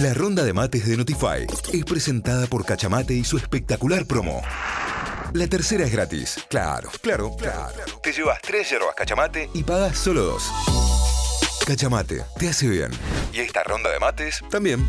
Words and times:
La 0.00 0.14
ronda 0.14 0.44
de 0.44 0.52
mates 0.52 0.88
de 0.88 0.96
Notify 0.96 1.46
es 1.72 1.84
presentada 1.84 2.46
por 2.46 2.64
Cachamate 2.64 3.12
y 3.14 3.24
su 3.24 3.36
espectacular 3.36 4.06
promo. 4.06 4.40
La 5.34 5.46
tercera 5.46 5.84
es 5.84 5.92
gratis. 5.92 6.38
Claro, 6.48 6.88
claro, 7.02 7.36
claro. 7.36 7.68
Te 8.02 8.12
llevas 8.12 8.40
tres 8.40 8.70
yerbas 8.70 8.94
Cachamate 8.94 9.50
y 9.52 9.62
pagas 9.62 9.98
solo 9.98 10.22
dos. 10.22 10.50
Cachamate, 11.66 12.22
te 12.38 12.48
hace 12.48 12.68
bien. 12.68 12.90
Y 13.32 13.40
esta 13.40 13.62
ronda 13.62 13.90
de 13.90 13.98
mates 13.98 14.40
también. 14.50 14.86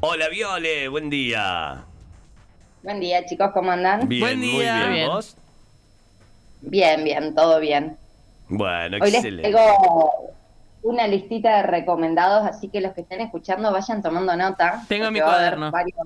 Hola 0.00 0.28
Viole, 0.30 0.88
buen 0.88 1.10
día. 1.10 1.84
Buen 2.82 3.00
día, 3.00 3.26
chicos, 3.26 3.50
¿cómo 3.52 3.70
andan? 3.70 4.08
Bien, 4.08 4.20
Buen 4.22 4.38
muy 4.38 4.48
día. 4.48 4.76
bien. 4.78 4.92
Bien. 4.92 5.08
¿Vos? 5.08 5.36
Bien, 6.62 7.04
bien, 7.04 7.34
todo 7.34 7.60
bien. 7.60 7.98
Bueno, 8.48 8.96
Hoy 9.00 9.10
les 9.10 9.14
excelente. 9.14 9.50
traigo 9.50 10.32
una 10.82 11.06
listita 11.08 11.56
de 11.56 11.62
recomendados, 11.64 12.46
así 12.46 12.68
que 12.68 12.80
los 12.80 12.92
que 12.92 13.00
estén 13.00 13.20
escuchando 13.20 13.72
vayan 13.72 14.02
tomando 14.02 14.36
nota. 14.36 14.84
Tengo 14.88 15.10
mi 15.10 15.20
cuaderno. 15.20 15.70
varios 15.70 15.96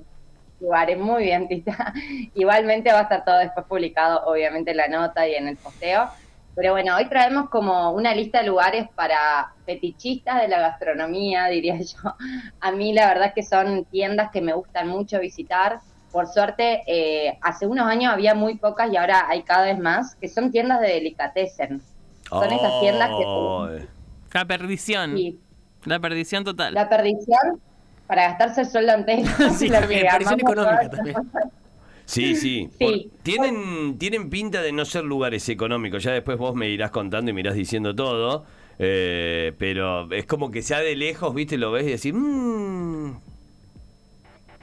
lugares. 0.58 0.98
Muy 0.98 1.24
bien, 1.24 1.48
Tita. 1.48 1.92
Igualmente 2.34 2.92
va 2.92 3.00
a 3.00 3.02
estar 3.02 3.24
todo 3.24 3.38
después 3.38 3.66
publicado, 3.66 4.24
obviamente, 4.26 4.70
en 4.70 4.78
la 4.78 4.88
nota 4.88 5.28
y 5.28 5.34
en 5.34 5.48
el 5.48 5.56
posteo. 5.56 6.08
Pero 6.56 6.72
bueno, 6.72 6.96
hoy 6.96 7.08
traemos 7.08 7.48
como 7.48 7.92
una 7.92 8.14
lista 8.14 8.40
de 8.40 8.46
lugares 8.48 8.88
para 8.94 9.52
fetichistas 9.66 10.40
de 10.42 10.48
la 10.48 10.60
gastronomía, 10.60 11.46
diría 11.46 11.76
yo. 11.78 12.14
A 12.60 12.72
mí 12.72 12.92
la 12.92 13.06
verdad 13.06 13.28
es 13.28 13.34
que 13.34 13.42
son 13.42 13.84
tiendas 13.84 14.30
que 14.30 14.40
me 14.40 14.52
gustan 14.54 14.88
mucho 14.88 15.20
visitar. 15.20 15.80
Por 16.10 16.26
suerte, 16.26 16.82
eh, 16.86 17.38
hace 17.40 17.66
unos 17.66 17.86
años 17.86 18.12
había 18.12 18.34
muy 18.34 18.56
pocas 18.56 18.90
y 18.92 18.96
ahora 18.96 19.26
hay 19.28 19.42
cada 19.42 19.66
vez 19.66 19.78
más, 19.78 20.16
que 20.16 20.28
son 20.28 20.50
tiendas 20.50 20.80
de 20.80 20.88
delicatessen. 20.88 21.80
Son 22.30 22.52
esas 22.52 22.80
tiendas 22.80 23.10
que... 23.10 23.86
La 24.32 24.44
perdición. 24.46 25.16
Sí, 25.16 25.38
La 25.84 25.98
perdición 25.98 26.44
total. 26.44 26.72
la 26.74 26.88
perdición 26.88 27.60
para 28.06 28.28
gastarse 28.28 28.62
el 28.62 28.68
sueldo 28.68 28.92
entero. 28.94 29.28
Sí, 29.56 29.68
que 29.68 29.76
perdición 30.10 30.40
económica 30.40 30.90
también. 30.90 31.16
Sí, 32.06 32.34
sí. 32.34 32.68
Sí. 32.78 32.84
Por- 32.84 33.22
tienen, 33.22 33.98
tienen 33.98 34.30
pinta 34.30 34.62
de 34.62 34.72
no 34.72 34.84
ser 34.84 35.04
lugares 35.04 35.48
económicos. 35.48 36.02
Ya 36.02 36.12
después 36.12 36.38
vos 36.38 36.54
me 36.54 36.68
irás 36.68 36.90
contando 36.90 37.30
y 37.30 37.34
me 37.34 37.40
irás 37.40 37.54
diciendo 37.54 37.94
todo. 37.94 38.44
eh, 38.78 39.52
pero 39.58 40.10
es 40.12 40.26
como 40.26 40.50
que 40.50 40.62
sea 40.62 40.80
de 40.80 40.96
lejos, 40.96 41.34
viste, 41.34 41.56
lo 41.58 41.70
ves 41.70 41.86
y 41.86 41.90
decís, 41.90 42.12
mmm. 42.14 43.12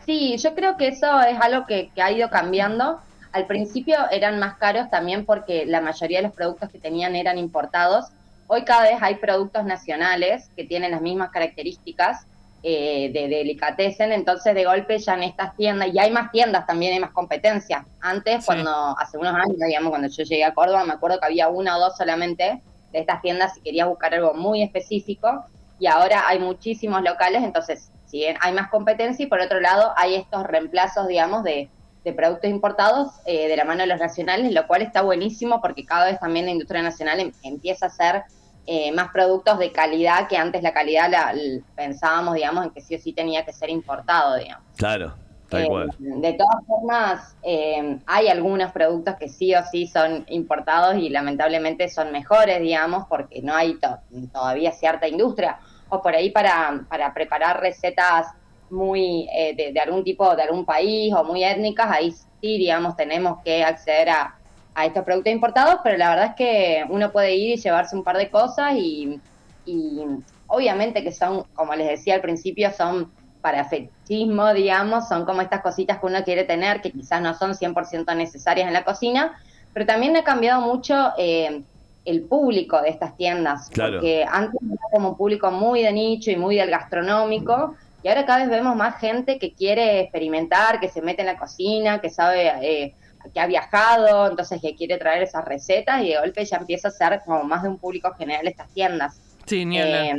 Sí, 0.06 0.38
yo 0.38 0.56
creo 0.56 0.78
que 0.78 0.88
eso 0.88 1.22
es 1.22 1.38
algo 1.40 1.66
que, 1.68 1.90
que 1.94 2.02
ha 2.02 2.12
ido 2.12 2.30
cambiando. 2.30 3.00
Al 3.32 3.46
principio 3.46 3.98
eran 4.12 4.40
más 4.40 4.56
caros 4.58 4.90
también 4.90 5.26
porque 5.26 5.66
la 5.66 5.82
mayoría 5.82 6.20
de 6.20 6.28
los 6.28 6.34
productos 6.36 6.70
que 6.70 6.80
tenían 6.80 7.16
eran 7.16 7.38
importados. 7.38 8.06
Hoy 8.48 8.64
cada 8.64 8.84
vez 8.84 8.98
hay 9.02 9.16
productos 9.16 9.66
nacionales 9.66 10.50
que 10.56 10.64
tienen 10.64 10.92
las 10.92 11.02
mismas 11.02 11.32
características 11.32 12.26
eh, 12.64 13.12
de 13.14 13.28
delicatessen, 13.28 14.12
entonces 14.12 14.56
de 14.56 14.66
golpe 14.66 14.98
ya 14.98 15.14
en 15.14 15.24
estas 15.24 15.56
tiendas, 15.56 15.90
y 15.94 16.00
hay 16.00 16.12
más 16.12 16.32
tiendas 16.32 16.66
también, 16.66 16.94
hay 16.94 17.00
más 17.00 17.12
competencia. 17.12 17.86
Antes, 18.02 18.38
Sí. 18.40 18.46
cuando 18.48 18.72
hace 18.98 19.18
unos 19.18 19.36
años, 19.36 19.58
digamos, 19.58 19.90
cuando 19.92 20.08
yo 20.08 20.24
llegué 20.24 20.44
a 20.44 20.54
Córdoba, 20.54 20.84
me 20.84 20.94
acuerdo 20.94 21.20
que 21.20 21.28
había 21.28 21.50
una 21.50 21.78
o 21.78 21.80
dos 21.80 21.96
solamente 21.96 22.62
de 22.92 23.00
estas 23.00 23.22
tiendas 23.22 23.54
si 23.54 23.62
querías 23.62 23.88
buscar 23.88 24.14
algo 24.16 24.34
muy 24.34 24.64
específico, 24.64 25.46
y 25.80 25.86
ahora 25.86 26.28
hay 26.28 26.40
muchísimos 26.40 27.04
locales, 27.04 27.44
entonces, 27.44 27.92
si 28.08 28.18
bien 28.18 28.38
hay 28.42 28.54
más 28.54 28.70
competencia, 28.70 29.24
y 29.24 29.28
por 29.28 29.40
otro 29.40 29.60
lado 29.60 29.94
hay 29.96 30.16
estos 30.16 30.44
reemplazos, 30.44 31.08
digamos, 31.08 31.44
de, 31.44 31.70
de 32.08 32.14
productos 32.14 32.50
importados 32.50 33.10
eh, 33.26 33.50
de 33.50 33.58
la 33.58 33.66
mano 33.66 33.82
de 33.82 33.88
los 33.88 34.00
nacionales, 34.00 34.54
lo 34.54 34.66
cual 34.66 34.82
está 34.82 35.02
buenísimo 35.02 35.60
porque 35.62 35.86
cada 35.86 36.06
vez 36.06 36.18
también 36.20 36.46
la 36.46 36.52
industria 36.52 36.82
nacional 36.82 37.20
em- 37.20 37.34
empieza 37.44 37.88
a 37.88 37.90
hacer 37.90 38.24
eh, 38.66 38.94
más 38.94 39.10
productos 39.12 39.60
de 39.60 39.74
calidad 39.74 40.28
que 40.30 40.38
antes 40.38 40.64
la 40.64 40.72
calidad 40.74 41.10
la, 41.12 41.34
pensábamos, 41.76 42.36
digamos, 42.36 42.66
en 42.66 42.72
que 42.72 42.82
sí 42.82 42.96
o 42.96 43.00
sí 43.00 43.12
tenía 43.14 43.44
que 43.44 43.52
ser 43.52 43.70
importado, 43.70 44.38
digamos. 44.38 44.64
Claro, 44.78 45.16
tal 45.50 45.64
Eh, 45.64 45.68
cual. 45.68 45.90
De 46.00 46.34
todas 46.34 46.66
formas, 46.66 47.36
eh, 47.44 48.00
hay 48.06 48.28
algunos 48.30 48.72
productos 48.72 49.16
que 49.20 49.28
sí 49.28 49.54
o 49.54 49.64
sí 49.64 49.88
son 49.88 50.24
importados 50.30 50.96
y 50.96 51.10
lamentablemente 51.10 51.90
son 51.90 52.12
mejores, 52.14 52.62
digamos, 52.62 53.06
porque 53.10 53.42
no 53.42 53.54
hay 53.54 53.78
to- 53.80 54.00
todavía 54.32 54.72
cierta 54.72 55.10
industria. 55.10 55.60
O 55.90 56.02
por 56.02 56.16
ahí 56.16 56.32
para, 56.32 56.86
para 56.90 57.14
preparar 57.14 57.60
recetas 57.62 58.28
muy 58.70 59.28
eh, 59.34 59.56
de, 59.56 59.72
de 59.74 59.80
algún 59.80 60.04
tipo, 60.04 60.36
de 60.36 60.44
algún 60.44 60.66
país 60.66 61.14
o 61.14 61.24
muy 61.24 61.44
étnicas, 61.44 61.88
ahí 61.90 62.12
sí, 62.12 62.58
digamos, 62.58 62.96
tenemos 62.96 63.40
que 63.44 63.64
acceder 63.64 64.10
a, 64.10 64.36
a 64.76 64.86
estos 64.86 65.04
productos 65.04 65.34
importados, 65.34 65.80
pero 65.84 65.98
la 65.98 66.10
verdad 66.10 66.26
es 66.28 66.36
que 66.36 66.86
uno 66.90 67.12
puede 67.12 67.36
ir 67.36 67.58
y 67.58 67.62
llevarse 67.62 67.96
un 67.96 68.04
par 68.04 68.18
de 68.18 68.30
cosas 68.30 68.74
y, 68.76 69.20
y 69.66 70.02
obviamente 70.48 71.04
que 71.04 71.12
son, 71.12 71.44
como 71.54 71.74
les 71.76 71.88
decía 71.88 72.16
al 72.16 72.22
principio, 72.22 72.72
son 72.72 73.12
para 73.42 73.64
fetichismo, 73.66 74.54
digamos, 74.54 75.08
son 75.08 75.26
como 75.26 75.42
estas 75.42 75.62
cositas 75.62 76.00
que 76.00 76.06
uno 76.06 76.24
quiere 76.24 76.44
tener, 76.44 76.82
que 76.82 76.92
quizás 76.92 77.22
no 77.22 77.34
son 77.34 77.54
100% 77.56 78.16
necesarias 78.16 78.68
en 78.68 78.74
la 78.74 78.84
cocina, 78.84 79.38
pero 79.74 79.86
también 79.86 80.16
ha 80.18 80.24
cambiado 80.24 80.62
mucho 80.62 81.12
eh, 81.18 81.64
el 82.04 82.24
público 82.24 82.82
de 82.82 82.90
estas 82.90 83.16
tiendas, 83.16 83.70
Claro. 83.70 83.94
porque 83.94 84.26
antes 84.30 84.60
era 84.62 84.82
como 84.92 85.10
un 85.10 85.18
público 85.18 85.52
muy 85.52 85.82
de 85.84 85.92
nicho 85.94 86.32
y 86.32 86.36
muy 86.36 86.56
del 86.58 86.70
gastronómico, 86.70 87.76
y 88.04 88.08
ahora 88.08 88.26
cada 88.26 88.40
vez 88.40 88.50
vemos 88.50 88.76
más 88.76 89.00
gente 89.00 89.40
que 89.40 89.54
quiere 89.54 90.02
experimentar, 90.02 90.80
que 90.80 90.90
se 90.90 91.02
mete 91.02 91.22
en 91.22 91.28
la 91.28 91.38
cocina, 91.38 92.00
que 92.00 92.10
sabe, 92.10 92.48
eh, 92.62 92.94
que 93.34 93.40
ha 93.40 93.48
viajado, 93.48 94.28
entonces 94.30 94.62
que 94.62 94.76
quiere 94.76 94.98
traer 94.98 95.24
esas 95.24 95.44
recetas, 95.44 96.02
y 96.04 96.10
de 96.10 96.20
golpe 96.20 96.46
ya 96.46 96.58
empieza 96.58 96.88
a 96.88 96.92
ser 96.92 97.22
como 97.26 97.44
más 97.44 97.64
de 97.64 97.70
un 97.70 97.78
público 97.78 98.14
general 98.14 98.48
estas 98.48 98.70
tiendas. 98.74 99.20
Sí, 99.46 99.66
ni. 99.66 99.80
Eh, 99.80 100.14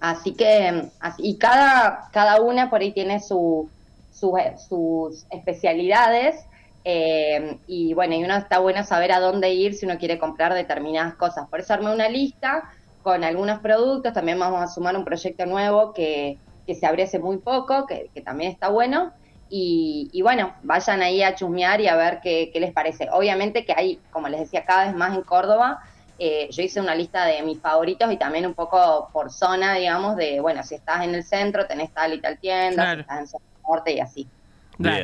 así 0.00 0.34
que, 0.34 0.90
así- 1.00 1.22
y 1.24 1.38
cada, 1.38 2.08
cada 2.12 2.40
una 2.40 2.70
por 2.70 2.80
ahí 2.80 2.92
tiene 2.92 3.20
su, 3.20 3.68
su- 4.12 4.36
sus 4.68 5.24
especialidades. 5.30 6.36
eh, 6.84 7.58
y 7.68 7.94
bueno, 7.94 8.16
y 8.16 8.24
uno 8.24 8.34
está 8.36 8.58
bueno 8.58 8.82
saber 8.84 9.12
a 9.12 9.20
dónde 9.20 9.50
ir 9.54 9.74
si 9.74 9.86
uno 9.86 9.98
quiere 9.98 10.18
comprar 10.18 10.52
determinadas 10.52 11.14
cosas. 11.14 11.48
Por 11.48 11.60
eso 11.60 11.72
armé 11.74 11.92
una 11.94 12.08
lista 12.08 12.64
con 13.02 13.22
algunos 13.22 13.60
productos. 13.60 14.12
También 14.12 14.38
vamos 14.40 14.60
a 14.60 14.66
sumar 14.66 14.96
un 14.96 15.04
proyecto 15.04 15.46
nuevo 15.46 15.92
que, 15.92 16.38
que 16.66 16.74
se 16.74 16.86
abrió 16.86 17.04
hace 17.04 17.18
muy 17.18 17.38
poco, 17.38 17.86
que, 17.86 18.10
que 18.14 18.20
también 18.20 18.50
está 18.50 18.68
bueno. 18.68 19.12
Y, 19.50 20.08
y 20.12 20.22
bueno, 20.22 20.54
vayan 20.62 21.02
ahí 21.02 21.22
a 21.22 21.34
chusmear 21.34 21.80
y 21.82 21.88
a 21.88 21.94
ver 21.96 22.20
qué, 22.22 22.50
qué 22.52 22.60
les 22.60 22.72
parece. 22.72 23.08
Obviamente 23.12 23.64
que 23.66 23.74
hay, 23.76 24.00
como 24.10 24.28
les 24.28 24.40
decía, 24.40 24.64
cada 24.64 24.86
vez 24.86 24.94
más 24.94 25.14
en 25.14 25.22
Córdoba. 25.22 25.80
Eh, 26.18 26.48
yo 26.52 26.62
hice 26.62 26.80
una 26.80 26.94
lista 26.94 27.24
de 27.26 27.42
mis 27.42 27.58
favoritos 27.60 28.10
y 28.12 28.16
también 28.16 28.46
un 28.46 28.54
poco 28.54 29.08
por 29.12 29.30
zona, 29.32 29.74
digamos, 29.74 30.16
de, 30.16 30.40
bueno, 30.40 30.62
si 30.62 30.74
estás 30.76 31.02
en 31.04 31.14
el 31.14 31.24
centro 31.24 31.66
tenés 31.66 31.90
tal 31.92 32.12
y 32.14 32.20
tal 32.20 32.38
tienda, 32.38 32.82
Claro. 32.82 32.94
si 32.96 33.00
estás 33.00 33.18
en 33.18 33.26
zona 33.26 33.44
norte 33.68 33.92
y 33.92 34.00
así. 34.00 34.28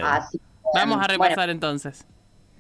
Así 0.05 0.39
que, 0.39 0.45
Vamos 0.75 0.97
a 0.97 1.07
bueno, 1.07 1.25
repasar 1.25 1.51
entonces. 1.51 2.07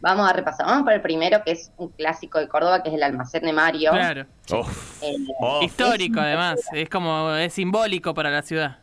vamos 0.00 0.28
a 0.28 0.32
repasar. 0.32 0.66
Vamos 0.66 0.82
por 0.84 0.92
el 0.92 1.00
primero, 1.02 1.42
que 1.44 1.52
es 1.52 1.70
un 1.76 1.88
clásico 1.90 2.38
de 2.38 2.48
Córdoba, 2.48 2.82
que 2.82 2.88
es 2.88 2.94
el 2.96 3.02
almacén 3.02 3.42
de 3.42 3.52
Mario. 3.52 3.90
Claro. 3.92 4.26
Uf. 4.52 5.02
Eh, 5.02 5.14
Oh. 5.40 5.60
Histórico, 5.62 6.20
además. 6.20 6.60
Es 6.72 6.88
como, 6.88 7.32
es 7.34 7.52
simbólico 7.52 8.12
para 8.14 8.30
la 8.30 8.42
ciudad. 8.42 8.78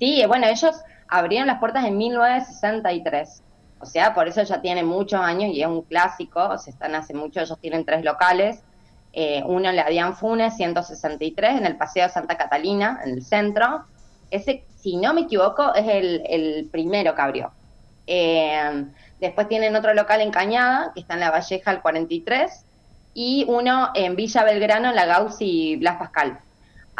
Sí, 0.00 0.24
bueno, 0.26 0.46
ellos 0.46 0.82
abrieron 1.08 1.46
las 1.46 1.58
puertas 1.58 1.84
en 1.84 1.98
1963. 1.98 3.42
O 3.80 3.86
sea, 3.86 4.14
por 4.14 4.28
eso 4.28 4.42
ya 4.42 4.60
tiene 4.62 4.82
muchos 4.82 5.20
años 5.20 5.52
y 5.54 5.60
es 5.60 5.68
un 5.68 5.82
clásico. 5.82 6.42
O 6.42 6.56
sea, 6.56 6.72
están 6.72 6.94
hace 6.94 7.12
mucho, 7.12 7.40
ellos 7.40 7.58
tienen 7.60 7.84
tres 7.84 8.02
locales. 8.02 8.62
Eh, 9.12 9.42
uno 9.44 9.68
en 9.68 9.76
la 9.76 9.88
Dian 9.90 10.16
Funes, 10.16 10.56
163, 10.56 11.58
en 11.58 11.66
el 11.66 11.76
Paseo 11.76 12.08
Santa 12.08 12.38
Catalina, 12.38 13.00
en 13.04 13.10
el 13.10 13.22
centro. 13.22 13.84
Ese, 14.30 14.64
si 14.76 14.96
no 14.96 15.12
me 15.12 15.22
equivoco, 15.22 15.74
es 15.74 15.86
el, 15.86 16.68
primero 16.72 17.14
que 17.14 17.20
abrió. 17.20 17.52
Eh, 18.06 18.86
después 19.20 19.48
tienen 19.48 19.76
otro 19.76 19.92
local 19.92 20.22
en 20.22 20.30
Cañada, 20.30 20.92
que 20.94 21.00
está 21.00 21.14
en 21.14 21.20
la 21.20 21.30
Valleja, 21.30 21.70
el 21.72 21.82
43. 21.82 22.64
Y 23.12 23.44
uno 23.48 23.90
en 23.94 24.16
Villa 24.16 24.44
Belgrano, 24.44 24.88
en 24.88 24.96
la 24.96 25.04
Gauss 25.04 25.36
y 25.40 25.76
Blas 25.76 25.96
Pascal. 25.98 26.40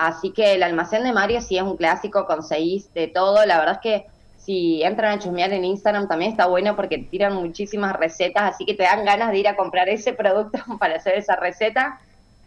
Así 0.00 0.31
que 0.31 0.55
el 0.55 0.62
almacén 0.62 1.05
de 1.05 1.12
Mario 1.12 1.43
sí 1.43 1.58
es 1.58 1.62
un 1.62 1.76
clásico, 1.76 2.25
conseguís 2.25 2.91
de 2.94 3.06
todo. 3.06 3.44
La 3.44 3.58
verdad 3.58 3.75
es 3.75 3.81
que 3.82 4.06
si 4.38 4.82
entran 4.82 5.19
a 5.19 5.19
chusmear 5.19 5.52
en 5.52 5.62
Instagram 5.62 6.08
también 6.08 6.31
está 6.31 6.47
bueno 6.47 6.75
porque 6.75 6.97
tiran 6.97 7.35
muchísimas 7.35 7.94
recetas, 7.94 8.55
así 8.55 8.64
que 8.64 8.73
te 8.73 8.85
dan 8.85 9.05
ganas 9.05 9.31
de 9.31 9.41
ir 9.41 9.47
a 9.47 9.56
comprar 9.56 9.91
ese 9.91 10.12
producto 10.14 10.58
para 10.79 10.97
hacer 10.97 11.17
esa 11.17 11.37
receta. 11.37 12.00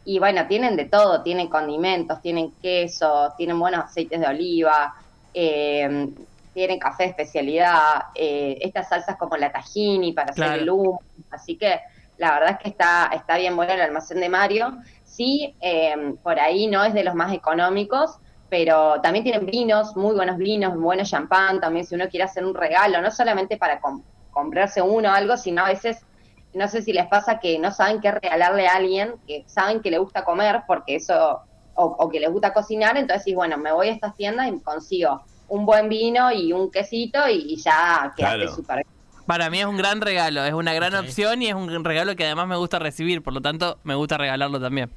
Y 0.03 0.17
bueno, 0.17 0.47
tienen 0.47 0.75
de 0.75 0.85
todo, 0.85 1.21
tienen 1.21 1.47
condimentos, 1.47 2.23
tienen 2.23 2.51
quesos, 2.59 3.35
tienen 3.37 3.59
buenos 3.59 3.85
aceites 3.85 4.19
de 4.19 4.25
oliva, 4.25 4.95
eh, 5.31 6.09
tienen 6.55 6.79
café 6.79 7.03
de 7.03 7.09
especialidad, 7.09 8.05
eh, 8.15 8.57
estas 8.61 8.89
salsas 8.89 9.15
como 9.15 9.37
la 9.37 9.51
tahini 9.51 10.11
para 10.11 10.31
hacer 10.31 10.59
el 10.59 10.71
humo. 10.71 11.03
Así 11.29 11.55
que 11.55 11.79
la 12.17 12.33
verdad 12.33 12.51
es 12.51 12.57
que 12.59 12.69
está, 12.69 13.09
está 13.13 13.37
bien 13.37 13.55
bueno 13.55 13.73
el 13.73 13.81
almacén 13.81 14.19
de 14.19 14.29
Mario. 14.29 14.77
Sí, 15.03 15.55
eh, 15.61 16.15
por 16.23 16.39
ahí 16.39 16.67
no 16.67 16.83
es 16.83 16.93
de 16.93 17.03
los 17.03 17.15
más 17.15 17.33
económicos, 17.33 18.17
pero 18.49 19.01
también 19.01 19.23
tienen 19.23 19.45
vinos, 19.45 19.95
muy 19.95 20.15
buenos 20.15 20.37
vinos, 20.37 20.75
buenos 20.77 21.09
champán, 21.09 21.59
también 21.59 21.85
si 21.85 21.95
uno 21.95 22.07
quiere 22.09 22.25
hacer 22.25 22.45
un 22.45 22.53
regalo, 22.53 23.01
no 23.01 23.11
solamente 23.11 23.57
para 23.57 23.79
com- 23.79 24.03
comprarse 24.31 24.81
uno 24.81 25.09
o 25.09 25.13
algo, 25.13 25.37
sino 25.37 25.65
a 25.65 25.69
veces 25.69 26.05
no 26.53 26.67
sé 26.67 26.81
si 26.81 26.93
les 26.93 27.07
pasa 27.07 27.39
que 27.39 27.57
no 27.57 27.71
saben 27.71 27.99
qué 27.99 28.11
regalarle 28.11 28.67
a 28.67 28.75
alguien, 28.75 29.15
que 29.27 29.43
saben 29.47 29.81
que 29.81 29.89
le 29.89 29.97
gusta 29.97 30.23
comer, 30.23 30.61
porque 30.67 30.95
eso, 30.95 31.41
o, 31.75 32.09
que 32.09 32.19
les 32.19 32.31
gusta 32.31 32.53
cocinar, 32.53 32.95
entonces 32.97 33.23
sí, 33.23 33.33
bueno, 33.33 33.57
me 33.57 33.71
voy 33.71 33.87
a 33.87 33.91
estas 33.91 34.15
tiendas 34.15 34.47
y 34.47 34.59
consigo 34.59 35.23
un 35.47 35.65
buen 35.65 35.89
vino 35.89 36.31
y 36.31 36.53
un 36.53 36.71
quesito 36.71 37.27
y, 37.27 37.55
ya 37.57 38.13
quedaste 38.15 38.47
súper 38.49 38.85
para 39.25 39.49
mí 39.49 39.59
es 39.59 39.65
un 39.65 39.77
gran 39.77 40.01
regalo, 40.01 40.43
es 40.43 40.53
una 40.53 40.73
gran 40.73 40.95
opción 40.95 41.41
y 41.41 41.47
es 41.47 41.55
un 41.55 41.83
regalo 41.83 42.15
que 42.15 42.25
además 42.25 42.47
me 42.47 42.55
gusta 42.55 42.79
recibir, 42.79 43.21
por 43.21 43.33
lo 43.33 43.41
tanto 43.41 43.77
me 43.83 43.95
gusta 43.95 44.17
regalarlo 44.17 44.59
también. 44.59 44.91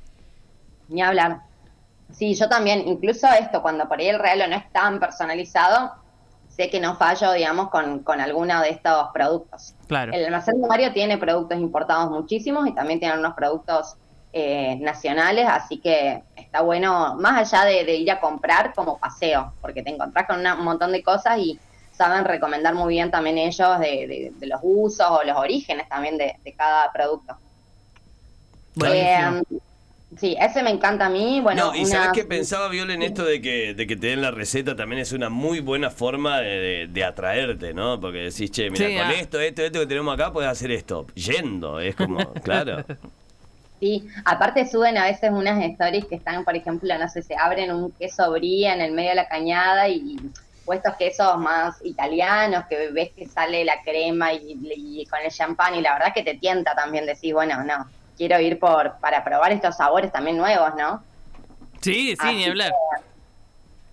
Ni 0.88 1.02
hablar. 1.02 1.40
Sí, 2.12 2.34
yo 2.34 2.49
también, 2.49 2.87
incluso 2.87 3.26
esto, 3.28 3.62
cuando 3.62 3.88
por 3.88 3.99
ahí 3.99 4.08
el 4.08 4.19
regalo 4.19 4.46
no 4.46 4.56
es 4.56 4.70
tan 4.73 5.00
personalizado, 5.00 5.93
sé 6.49 6.70
que 6.70 6.81
no 6.81 6.96
fallo, 6.96 7.32
digamos, 7.32 7.69
con, 7.70 8.00
con 8.00 8.20
alguno 8.20 8.61
de 8.62 8.70
estos 8.70 9.08
productos. 9.12 9.75
Claro. 9.88 10.12
El 10.12 10.25
almacén 10.25 10.61
de 10.61 10.69
Mario 10.69 10.93
tiene 10.93 11.19
productos 11.19 11.58
importados 11.58 12.11
muchísimos 12.11 12.67
y 12.69 12.72
también 12.72 13.00
tiene 13.00 13.19
unos 13.19 13.34
productos 13.34 13.96
eh, 14.32 14.76
nacionales, 14.81 15.46
así 15.49 15.79
que 15.79 16.22
está 16.37 16.61
bueno, 16.61 17.14
más 17.17 17.55
allá 17.55 17.64
de, 17.64 17.96
ir 17.96 18.11
a 18.11 18.20
comprar 18.20 18.75
como 18.75 18.99
paseo, 18.99 19.52
porque 19.62 19.82
te 19.82 19.90
encontrás 19.90 20.26
con 20.26 20.44
un 20.46 20.64
montón 20.64 20.93
de 20.93 21.02
cosas 21.02 21.38
y 21.38 21.58
saben 21.96 22.25
recomendar 22.25 22.75
muy 22.75 22.94
bien 22.94 23.10
también 23.10 23.38
ellos 23.38 23.78
de, 23.81 24.32
los 24.40 24.60
usos 24.62 25.06
o 25.08 25.22
los 25.25 25.37
orígenes 25.37 25.88
también 25.88 26.19
de, 26.19 26.37
cada 26.56 26.93
producto. 26.93 27.37
Eh, 28.84 29.43
sí, 30.19 30.37
ese 30.38 30.62
me 30.62 30.70
encanta 30.70 31.06
a 31.06 31.08
mí. 31.08 31.40
Bueno, 31.40 31.72
no, 31.72 31.75
y 31.75 31.87
sabes 31.87 32.10
que 32.12 32.25
pensaba 32.25 32.69
Viola 32.69 32.93
en 32.93 33.02
esto 33.02 33.25
de 33.25 33.40
que, 33.40 33.75
de 33.75 33.87
que 33.87 33.96
te 33.96 34.08
den 34.08 34.20
la 34.20 34.31
receta 34.31 34.76
también 34.76 35.00
es 35.00 35.12
una 35.12 35.31
muy 35.31 35.60
buena 35.60 35.90
forma 35.90 36.40
de, 36.40 37.04
atraerte, 37.04 37.72
¿no? 37.72 37.98
Porque 37.98 38.19
decís, 38.19 38.50
che, 38.50 38.70
mira, 38.70 38.87
con 38.87 39.12
ah. 39.12 39.14
esto, 39.14 39.40
esto, 39.40 39.62
esto 39.62 39.81
que 39.81 39.87
tenemos 39.87 40.12
acá 40.12 40.32
puedes 40.32 40.50
hacer 40.50 40.70
esto. 40.70 41.06
Yendo, 41.14 41.81
es 41.81 41.96
como, 41.96 42.34
claro. 42.43 42.84
Sí, 43.81 44.08
aparte 44.25 44.66
suben 44.69 44.96
a 44.96 45.04
veces 45.04 45.31
unas 45.31 45.62
stories 45.62 46.06
que 46.06 46.14
están, 46.14 46.44
por 46.44 46.56
ejemplo, 46.56 46.98
no 46.98 47.08
sé, 47.08 47.22
se 47.22 47.37
abren 47.37 47.72
un 47.72 47.90
queso 47.93 48.31
brie 48.32 48.72
en 48.72 48.81
el 48.81 48.93
medio 48.93 49.10
de 49.10 49.16
la 49.16 49.28
cañada 49.28 49.88
y 49.88 50.19
puestos 50.67 50.95
quesos 50.97 51.39
más 51.39 51.77
italianos, 51.85 52.65
que 52.69 52.91
ves 52.91 53.13
que 53.13 53.27
sale 53.27 53.65
la 53.65 53.81
crema 53.83 54.35
y, 54.35 55.07
con 55.09 55.21
el 55.25 55.31
champán, 55.31 55.77
y 55.77 55.81
la 55.81 55.95
verdad 55.95 56.13
que 56.13 56.23
te 56.23 56.35
tienta 56.35 56.75
también 56.75 57.07
decir, 57.07 57.33
bueno, 57.33 57.65
no, 57.65 57.87
quiero 58.19 58.39
ir 58.41 58.59
por 58.59 58.99
para 59.01 59.25
probar 59.25 59.53
estos 59.53 59.77
sabores 59.77 60.13
también 60.13 60.37
nuevos, 60.37 60.73
¿no? 60.77 61.03
Sí, 61.81 62.17
sí, 62.21 62.35
ni 62.35 62.45
hablar. 62.45 62.73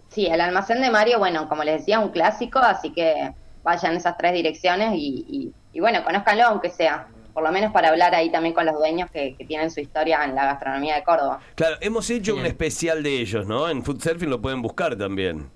sí, 0.09 0.25
el 0.25 0.41
almacén 0.41 0.81
de 0.81 0.89
Mario, 0.89 1.19
bueno, 1.19 1.47
como 1.47 1.63
les 1.63 1.79
decía, 1.79 1.99
un 1.99 2.09
clásico, 2.09 2.59
así 2.59 2.91
que 2.91 3.31
vayan 3.63 3.95
esas 3.95 4.17
tres 4.17 4.33
direcciones 4.33 4.93
y, 4.95 5.53
y, 5.71 5.79
bueno, 5.79 6.03
conózcanlo 6.03 6.43
aunque 6.45 6.69
sea 6.69 7.07
por 7.33 7.43
lo 7.43 7.51
menos 7.51 7.71
para 7.71 7.89
hablar 7.89 8.13
ahí 8.13 8.31
también 8.31 8.53
con 8.53 8.65
los 8.65 8.75
dueños 8.75 9.09
que, 9.09 9.35
tienen 9.47 9.71
su 9.71 9.79
historia 9.79 10.23
en 10.23 10.35
la 10.35 10.45
gastronomía 10.45 10.95
de 10.95 11.03
Córdoba. 11.03 11.39
Claro, 11.55 11.77
hemos 11.81 12.07
hecho 12.11 12.35
un 12.35 12.45
especial 12.45 13.01
de 13.01 13.19
ellos, 13.19 13.47
¿no? 13.47 13.67
En 13.67 13.83
Food 13.83 14.01
Surfing 14.01 14.29
lo 14.29 14.39
pueden 14.39 14.61
buscar 14.61 14.95
también. 14.95 15.49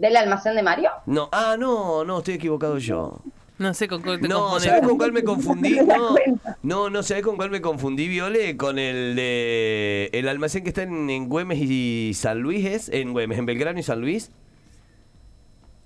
¿Del 0.00 0.16
almacén 0.16 0.54
de 0.56 0.62
Mario? 0.62 0.90
No, 1.04 1.28
ah, 1.30 1.56
no, 1.58 2.04
no, 2.06 2.18
estoy 2.18 2.34
equivocado 2.34 2.78
yo. 2.78 3.20
No 3.58 3.74
sé 3.74 3.86
con 3.86 4.00
cuál 4.00 4.18
te 4.18 4.28
No, 4.28 4.58
¿sabes 4.58 4.80
con 4.80 4.96
cuál 4.96 5.12
me 5.12 5.22
confundí? 5.22 5.76
No, 5.84 6.14
no, 6.62 6.88
no, 6.88 7.02
¿sabes 7.02 7.22
con 7.22 7.36
cuál 7.36 7.50
me 7.50 7.60
confundí, 7.60 8.08
Viole? 8.08 8.56
Con 8.56 8.78
el 8.78 9.14
de 9.14 10.08
el 10.14 10.26
almacén 10.26 10.62
que 10.62 10.70
está 10.70 10.84
en, 10.84 11.28
Güemes 11.28 11.58
y 11.60 12.12
San 12.14 12.40
Luis, 12.40 12.64
¿es? 12.64 12.88
En 12.88 13.12
Güemes, 13.12 13.38
en 13.38 13.44
Belgrano 13.44 13.78
y 13.78 13.82
San 13.82 14.00
Luis. 14.00 14.30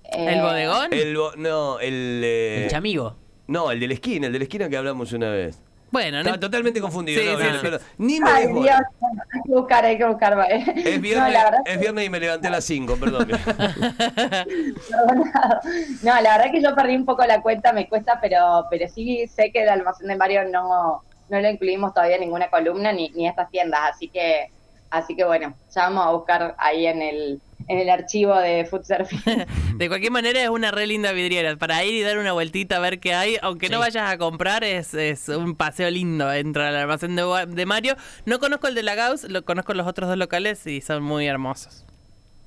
¿El 0.05 0.41
bodegón? 0.41 0.93
El 0.93 1.13
no, 1.13 1.79
el... 1.81 2.21
Eh, 2.23 2.63
el 2.63 2.71
chamigo. 2.71 3.17
No, 3.47 3.69
el 3.69 3.81
de 3.81 3.89
la 3.89 3.95
esquina, 3.95 4.27
el 4.27 4.33
de 4.33 4.39
la 4.39 4.45
esquina 4.45 4.69
que 4.69 4.77
hablamos 4.77 5.11
una 5.11 5.29
vez. 5.29 5.59
Bueno, 5.95 6.21
no... 6.23 6.37
totalmente 6.37 6.81
confundido. 6.81 7.39
no, 7.39 7.79
Ni 7.97 8.19
me 8.19 8.29
Ay, 8.29 8.47
Dios, 8.47 8.67
hay 8.67 9.41
que 9.45 9.53
buscar, 9.53 9.85
hay 9.85 9.97
que 9.97 10.03
buscar. 10.03 10.37
Es 10.51 10.65
viernes, 11.01 11.33
es 11.65 11.79
viernes 11.79 12.05
y 12.05 12.09
me 12.09 12.19
levanté 12.19 12.49
a 12.49 12.51
las 12.51 12.65
5, 12.65 12.97
perdón. 12.97 13.29
no, 16.03 16.21
la 16.21 16.37
verdad 16.37 16.51
que 16.51 16.61
yo 16.61 16.75
perdí 16.75 16.97
un 16.97 17.05
poco 17.05 17.25
la 17.25 17.41
cuenta, 17.41 17.71
me 17.71 17.87
cuesta, 17.87 18.19
pero, 18.21 18.65
pero 18.69 18.89
sí 18.89 19.25
sé 19.27 19.53
que 19.53 19.63
el 19.63 19.69
almacén 19.69 20.09
de 20.09 20.17
Mario 20.17 20.41
no, 20.51 21.01
no 21.29 21.39
lo 21.39 21.49
incluimos 21.49 21.93
todavía 21.93 22.15
en 22.15 22.23
ninguna 22.23 22.49
columna 22.49 22.91
ni, 22.91 23.11
ni 23.11 23.25
estas 23.25 23.49
tiendas, 23.49 23.79
así 23.93 24.09
que, 24.09 24.51
así 24.89 25.15
que 25.15 25.23
bueno, 25.23 25.55
ya 25.73 25.83
vamos 25.83 26.07
a 26.07 26.11
buscar 26.11 26.55
ahí 26.57 26.87
en 26.87 27.01
el, 27.01 27.41
en 27.67 27.79
el 27.79 27.89
archivo 27.89 28.35
de 28.35 28.65
Food 28.65 28.83
de 29.77 29.87
cualquier 29.87 30.11
manera 30.11 30.41
es 30.41 30.49
una 30.49 30.71
re 30.71 30.85
linda 30.87 31.11
vidriera. 31.11 31.55
Para 31.55 31.83
ir 31.83 31.93
y 31.93 32.01
dar 32.01 32.17
una 32.17 32.33
vueltita 32.33 32.77
a 32.77 32.79
ver 32.79 32.99
qué 32.99 33.13
hay, 33.13 33.37
aunque 33.41 33.69
no 33.69 33.79
vayas 33.79 34.11
a 34.11 34.17
comprar, 34.17 34.63
es, 34.63 34.93
es 34.93 35.29
un 35.29 35.55
paseo 35.55 35.89
lindo 35.89 36.31
entrar 36.31 36.67
al 36.67 36.75
almacén 36.75 37.15
de, 37.15 37.65
Mario. 37.65 37.95
No 38.25 38.39
conozco 38.39 38.67
el 38.67 38.75
de 38.75 38.83
la 38.83 38.95
Gauss, 38.95 39.23
lo 39.23 39.43
conozco 39.43 39.73
los 39.73 39.87
otros 39.87 40.09
dos 40.09 40.17
locales 40.17 40.65
y 40.67 40.81
son 40.81 41.03
muy 41.03 41.25
hermosos. 41.25 41.85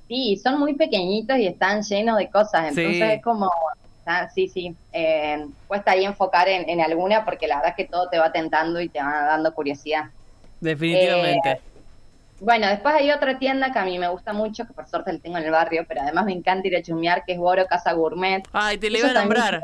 Sí, 0.07 0.39
son 0.41 0.59
muy 0.59 0.73
pequeñitos 0.73 1.37
y 1.37 1.47
están 1.47 1.83
llenos 1.83 2.17
de 2.17 2.29
cosas, 2.29 2.69
entonces 2.69 3.11
es 3.11 3.23
como... 3.23 3.49
Sí, 4.33 4.47
sí, 4.47 4.75
eh, 4.91 5.45
cuesta 5.67 5.91
ahí 5.91 6.03
enfocar 6.03 6.47
en, 6.47 6.81
alguna 6.81 7.25
porque 7.25 7.47
la 7.47 7.57
verdad 7.57 7.75
es 7.77 7.85
que 7.85 7.91
todo 7.91 8.09
te 8.09 8.17
va 8.17 8.31
tentando 8.31 8.81
y 8.81 8.89
te 8.89 8.99
va 8.99 9.25
dando 9.25 9.53
curiosidad. 9.53 10.05
Definitivamente. 10.59 11.51
Eh, 11.51 11.61
bueno, 12.39 12.67
después 12.67 12.95
hay 12.95 13.11
otra 13.11 13.37
tienda 13.37 13.71
que 13.71 13.79
a 13.79 13.85
mí 13.85 13.99
me 13.99 14.07
gusta 14.07 14.33
mucho, 14.33 14.65
que 14.65 14.73
por 14.73 14.87
suerte 14.87 15.11
la 15.11 15.19
tengo 15.19 15.37
en 15.37 15.43
el 15.43 15.51
barrio, 15.51 15.85
pero 15.87 16.01
además 16.01 16.25
me 16.25 16.33
encanta 16.33 16.67
ir 16.67 16.75
a 16.75 16.81
chumear, 16.81 17.25
que 17.25 17.33
es 17.33 17.37
Boro 17.37 17.65
Casa 17.65 17.93
Gourmet. 17.93 18.47
Ay, 18.53 18.77
te 18.77 18.89
le 18.89 18.99
iba 18.99 19.09
a 19.09 19.13
nombrar. 19.13 19.61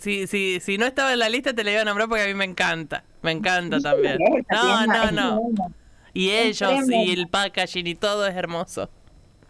si, 0.00 0.26
si, 0.26 0.60
si 0.60 0.78
no 0.78 0.86
estaba 0.86 1.12
en 1.12 1.18
la 1.18 1.28
lista, 1.28 1.52
te 1.52 1.64
le 1.64 1.72
iba 1.72 1.82
a 1.82 1.84
nombrar 1.84 2.08
porque 2.08 2.24
a 2.24 2.26
mí 2.26 2.34
me 2.34 2.44
encanta. 2.44 3.02
Me 3.22 3.32
encanta 3.32 3.80
también. 3.80 4.18
No, 4.50 4.86
no, 4.86 5.10
no. 5.10 5.42
Y 6.12 6.30
ellos, 6.30 6.88
y 6.88 7.12
el 7.12 7.28
packaging 7.28 7.86
y 7.88 7.94
todo 7.96 8.26
es 8.26 8.36
hermoso. 8.36 8.88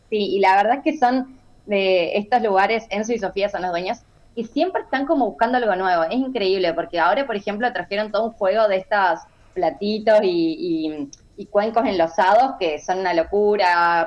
Sí, 0.08 0.16
y 0.16 0.40
la 0.40 0.56
verdad 0.56 0.76
es 0.78 0.82
que 0.82 0.98
son 0.98 1.38
de 1.66 2.16
estos 2.16 2.42
lugares, 2.42 2.86
Enzo 2.88 3.12
y 3.12 3.18
Sofía 3.18 3.48
son 3.50 3.62
los 3.62 3.70
dueños, 3.70 3.98
y 4.34 4.44
siempre 4.44 4.82
están 4.82 5.06
como 5.06 5.26
buscando 5.26 5.58
algo 5.58 5.76
nuevo. 5.76 6.04
Es 6.04 6.14
increíble, 6.14 6.72
porque 6.72 6.98
ahora, 6.98 7.26
por 7.26 7.36
ejemplo, 7.36 7.70
trajeron 7.72 8.10
todo 8.10 8.26
un 8.26 8.32
juego 8.32 8.68
de 8.68 8.76
estas 8.76 9.20
platitos 9.52 10.20
y 10.22 10.56
y 10.58 11.08
cuencos 11.46 11.84
enlosados 11.86 12.54
que 12.58 12.78
son 12.78 13.00
una 13.00 13.12
locura, 13.12 14.06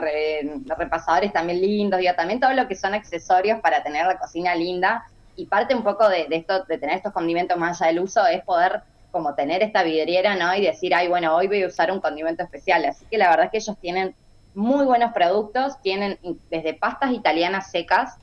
repasadores 0.77 1.33
también 1.33 1.61
lindos, 1.61 1.99
digo, 1.99 2.13
también 2.15 2.39
todo 2.39 2.53
lo 2.53 2.67
que 2.67 2.75
son 2.75 2.93
accesorios 2.93 3.59
para 3.59 3.83
tener 3.83 4.05
la 4.05 4.17
cocina 4.17 4.55
linda. 4.55 5.05
Y 5.35 5.45
parte 5.45 5.75
un 5.75 5.83
poco 5.83 6.07
de, 6.09 6.27
esto, 6.31 6.63
de 6.63 6.77
tener 6.77 6.95
estos 6.97 7.13
condimentos 7.13 7.57
más 7.57 7.81
allá 7.81 7.91
del 7.91 7.99
uso, 8.01 8.25
es 8.25 8.43
poder 8.43 8.81
como 9.11 9.35
tener 9.35 9.61
esta 9.61 9.83
vidriera, 9.83 10.35
¿no? 10.35 10.55
Y 10.55 10.61
decir, 10.61 10.95
ay, 10.95 11.07
bueno, 11.07 11.35
hoy 11.35 11.47
voy 11.47 11.63
a 11.63 11.67
usar 11.67 11.91
un 11.91 11.99
condimento 11.99 12.43
especial. 12.43 12.85
Así 12.85 13.05
que 13.09 13.17
la 13.17 13.29
verdad 13.29 13.45
es 13.45 13.51
que 13.51 13.57
ellos 13.57 13.77
tienen 13.79 14.15
muy 14.55 14.85
buenos 14.85 15.13
productos, 15.13 15.79
tienen 15.81 16.17
desde 16.49 16.73
pastas 16.73 17.11
italianas 17.11 17.69
secas, 17.69 18.15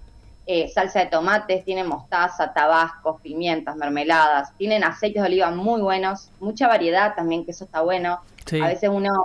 eh, 0.46 0.68
salsa 0.68 1.00
de 1.00 1.06
tomates, 1.06 1.64
tienen 1.64 1.86
mostaza, 1.86 2.52
tabascos, 2.52 3.20
pimientas, 3.22 3.76
mermeladas, 3.76 4.54
tienen 4.58 4.84
aceites 4.84 5.22
de 5.22 5.28
oliva 5.28 5.50
muy 5.50 5.80
buenos, 5.80 6.28
mucha 6.38 6.68
variedad 6.68 7.14
también, 7.14 7.44
que 7.44 7.52
eso 7.52 7.64
está 7.64 7.80
bueno. 7.80 8.20
A 8.62 8.66
veces 8.68 8.90
uno, 8.92 9.24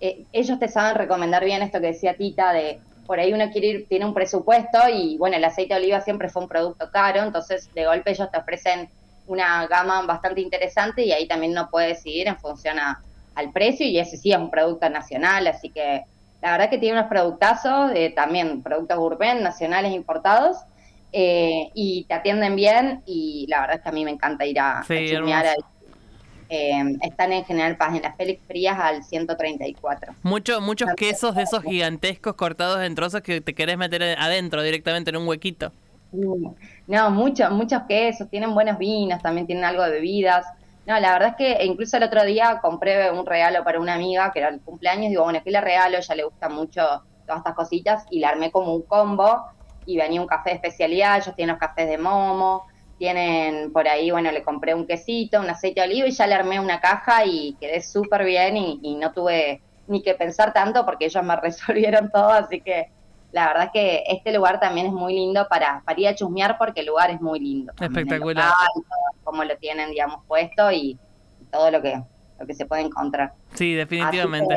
eh, 0.00 0.24
ellos 0.32 0.58
te 0.58 0.66
saben 0.68 0.96
recomendar 0.96 1.44
bien 1.44 1.62
esto 1.62 1.80
que 1.80 1.88
decía 1.88 2.16
Tita, 2.16 2.52
de 2.52 2.80
por 3.06 3.20
ahí 3.20 3.32
uno 3.32 3.48
quiere 3.52 3.66
ir, 3.68 3.88
tiene 3.88 4.04
un 4.04 4.14
presupuesto 4.14 4.78
y 4.92 5.16
bueno, 5.18 5.36
el 5.36 5.44
aceite 5.44 5.74
de 5.74 5.80
oliva 5.80 6.00
siempre 6.00 6.28
fue 6.28 6.42
un 6.42 6.48
producto 6.48 6.90
caro, 6.90 7.22
entonces 7.22 7.70
de 7.72 7.86
golpe 7.86 8.10
ellos 8.10 8.28
te 8.32 8.38
ofrecen 8.38 8.88
una 9.28 9.64
gama 9.68 10.02
bastante 10.02 10.40
interesante 10.40 11.04
y 11.04 11.12
ahí 11.12 11.28
también 11.28 11.52
uno 11.52 11.68
puede 11.70 11.88
decidir 11.88 12.26
en 12.26 12.36
función 12.38 12.76
al 12.78 13.52
precio 13.52 13.86
y 13.86 14.00
ese 14.00 14.16
sí 14.16 14.32
es 14.32 14.38
un 14.38 14.50
producto 14.50 14.90
nacional, 14.90 15.46
así 15.46 15.70
que 15.70 16.04
la 16.42 16.52
verdad 16.52 16.70
que 16.70 16.78
tiene 16.78 16.98
unos 16.98 17.10
productazos, 17.10 17.92
eh, 17.94 18.12
también 18.14 18.62
productos 18.62 18.98
gourmet, 18.98 19.40
nacionales 19.40 19.92
importados, 19.92 20.58
eh, 21.12 21.70
y 21.74 22.04
te 22.04 22.14
atienden 22.14 22.56
bien 22.56 23.02
y 23.06 23.46
la 23.48 23.60
verdad 23.60 23.76
es 23.76 23.82
que 23.82 23.88
a 23.88 23.92
mí 23.92 24.04
me 24.04 24.10
encanta 24.10 24.44
ir 24.44 24.60
a, 24.60 24.84
sí, 24.86 24.94
ahí. 24.94 25.54
Eh, 26.48 26.96
están 27.02 27.32
en 27.32 27.44
General 27.44 27.76
Paz, 27.76 27.96
en 27.96 28.02
las 28.02 28.16
Félix 28.16 28.40
Frías 28.46 28.78
al 28.78 29.02
134. 29.02 30.14
Mucho, 30.22 30.60
muchos 30.60 30.90
quesos 30.96 31.34
de 31.34 31.42
esos 31.42 31.62
gigantescos 31.64 32.34
cortados 32.34 32.84
en 32.84 32.94
trozos 32.94 33.22
que 33.22 33.40
te 33.40 33.54
querés 33.54 33.76
meter 33.78 34.16
adentro 34.18 34.62
directamente 34.62 35.10
en 35.10 35.16
un 35.16 35.26
huequito. 35.26 35.72
No, 36.86 37.10
muchos, 37.10 37.50
muchos 37.50 37.82
quesos, 37.88 38.28
tienen 38.30 38.54
buenos 38.54 38.78
vinos, 38.78 39.20
también 39.22 39.46
tienen 39.46 39.64
algo 39.64 39.82
de 39.82 39.90
bebidas. 39.90 40.46
No, 40.86 41.00
la 41.00 41.12
verdad 41.12 41.30
es 41.30 41.36
que 41.36 41.64
incluso 41.64 41.96
el 41.96 42.04
otro 42.04 42.24
día 42.24 42.60
compré 42.62 43.10
un 43.10 43.26
regalo 43.26 43.64
para 43.64 43.80
una 43.80 43.94
amiga 43.94 44.30
que 44.32 44.38
era 44.38 44.48
el 44.48 44.60
cumpleaños. 44.60 45.10
Digo, 45.10 45.24
bueno, 45.24 45.40
¿qué 45.42 45.50
le 45.50 45.60
regalo? 45.60 45.98
Ya 45.98 46.14
le 46.14 46.22
gustan 46.22 46.54
mucho 46.54 47.02
todas 47.26 47.38
estas 47.38 47.54
cositas 47.54 48.04
y 48.08 48.20
la 48.20 48.28
armé 48.28 48.52
como 48.52 48.72
un 48.72 48.82
combo 48.82 49.46
y 49.84 49.96
venía 49.96 50.20
un 50.20 50.28
café 50.28 50.50
de 50.50 50.56
especialidad. 50.56 51.16
Ellos 51.16 51.34
tienen 51.34 51.54
los 51.54 51.60
cafés 51.60 51.88
de 51.88 51.98
momo, 51.98 52.66
tienen 52.98 53.72
por 53.72 53.88
ahí, 53.88 54.12
bueno, 54.12 54.30
le 54.30 54.44
compré 54.44 54.74
un 54.74 54.86
quesito, 54.86 55.40
un 55.40 55.50
aceite 55.50 55.80
de 55.80 55.86
oliva 55.88 56.06
y 56.06 56.12
ya 56.12 56.26
le 56.28 56.34
armé 56.34 56.60
una 56.60 56.80
caja 56.80 57.24
y 57.26 57.56
quedé 57.60 57.80
súper 57.82 58.24
bien 58.24 58.56
y, 58.56 58.94
no 58.94 59.12
tuve 59.12 59.62
ni 59.88 60.02
que 60.02 60.14
pensar 60.14 60.52
tanto 60.52 60.84
porque 60.84 61.06
ellos 61.06 61.22
me 61.24 61.36
resolvieron 61.40 62.10
todo, 62.12 62.30
así 62.30 62.60
que 62.60 62.90
la 63.36 63.48
verdad 63.48 63.70
que 63.70 64.02
este 64.06 64.32
lugar 64.32 64.58
también 64.58 64.86
es 64.86 64.92
muy 64.94 65.12
lindo 65.12 65.46
para, 65.46 65.82
para 65.84 66.00
ir 66.00 66.08
a 66.08 66.14
chusmear 66.14 66.56
porque 66.56 66.80
el 66.80 66.86
lugar 66.86 67.10
es 67.10 67.20
muy 67.20 67.38
lindo. 67.38 67.70
Espectacular. 67.78 68.50
Como 69.24 69.44
lo 69.44 69.54
tienen, 69.58 69.90
digamos, 69.90 70.24
puesto 70.26 70.72
y, 70.72 70.98
todo 71.52 71.70
lo 71.70 71.82
que, 71.82 72.00
lo 72.40 72.46
que 72.46 72.54
se 72.54 72.64
puede 72.64 72.80
encontrar. 72.80 73.34
Sí, 73.52 73.74
definitivamente. 73.74 74.56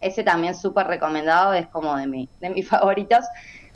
ese 0.00 0.24
también 0.24 0.56
súper 0.56 0.88
recomendado, 0.88 1.52
es 1.52 1.68
como 1.68 1.96
de, 1.96 2.08
mi, 2.08 2.28
de 2.40 2.50
mis 2.50 2.68
favoritos. 2.74 3.24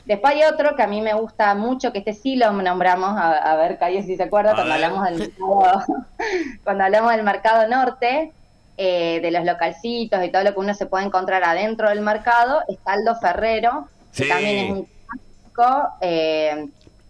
Después 0.03 0.33
hay 0.33 0.43
otro 0.43 0.75
que 0.75 0.83
a 0.83 0.87
mí 0.87 0.99
me 0.99 1.13
gusta 1.13 1.55
mucho, 1.55 1.93
que 1.93 1.99
este 1.99 2.11
sí 2.11 2.35
lo 2.35 2.51
nombramos, 2.51 3.15
a, 3.17 3.55
ver, 3.55 3.77
Calle, 3.77 4.03
si 4.03 4.17
se 4.17 4.23
acuerda, 4.23 4.55
cuando 4.55 4.73
hablamos, 4.73 5.05
del 5.05 5.19
mercado, 5.19 5.83
cuando 6.65 6.83
hablamos 6.83 7.11
del 7.11 7.23
mercado 7.23 7.65
norte, 7.69 8.33
eh, 8.77 9.19
de 9.21 9.29
los 9.29 9.45
localcitos 9.45 10.23
y 10.23 10.29
todo 10.29 10.43
lo 10.43 10.53
que 10.53 10.59
uno 10.59 10.73
se 10.73 10.87
puede 10.87 11.05
encontrar 11.05 11.43
adentro 11.43 11.89
del 11.89 12.01
mercado, 12.01 12.63
está 12.67 12.93
Aldo 12.93 13.15
Ferrero, 13.15 13.89
que 14.15 14.25
también 14.25 14.57
es 14.57 14.71
un 14.71 14.87
clásico, 15.07 15.87
eh, 16.01 16.67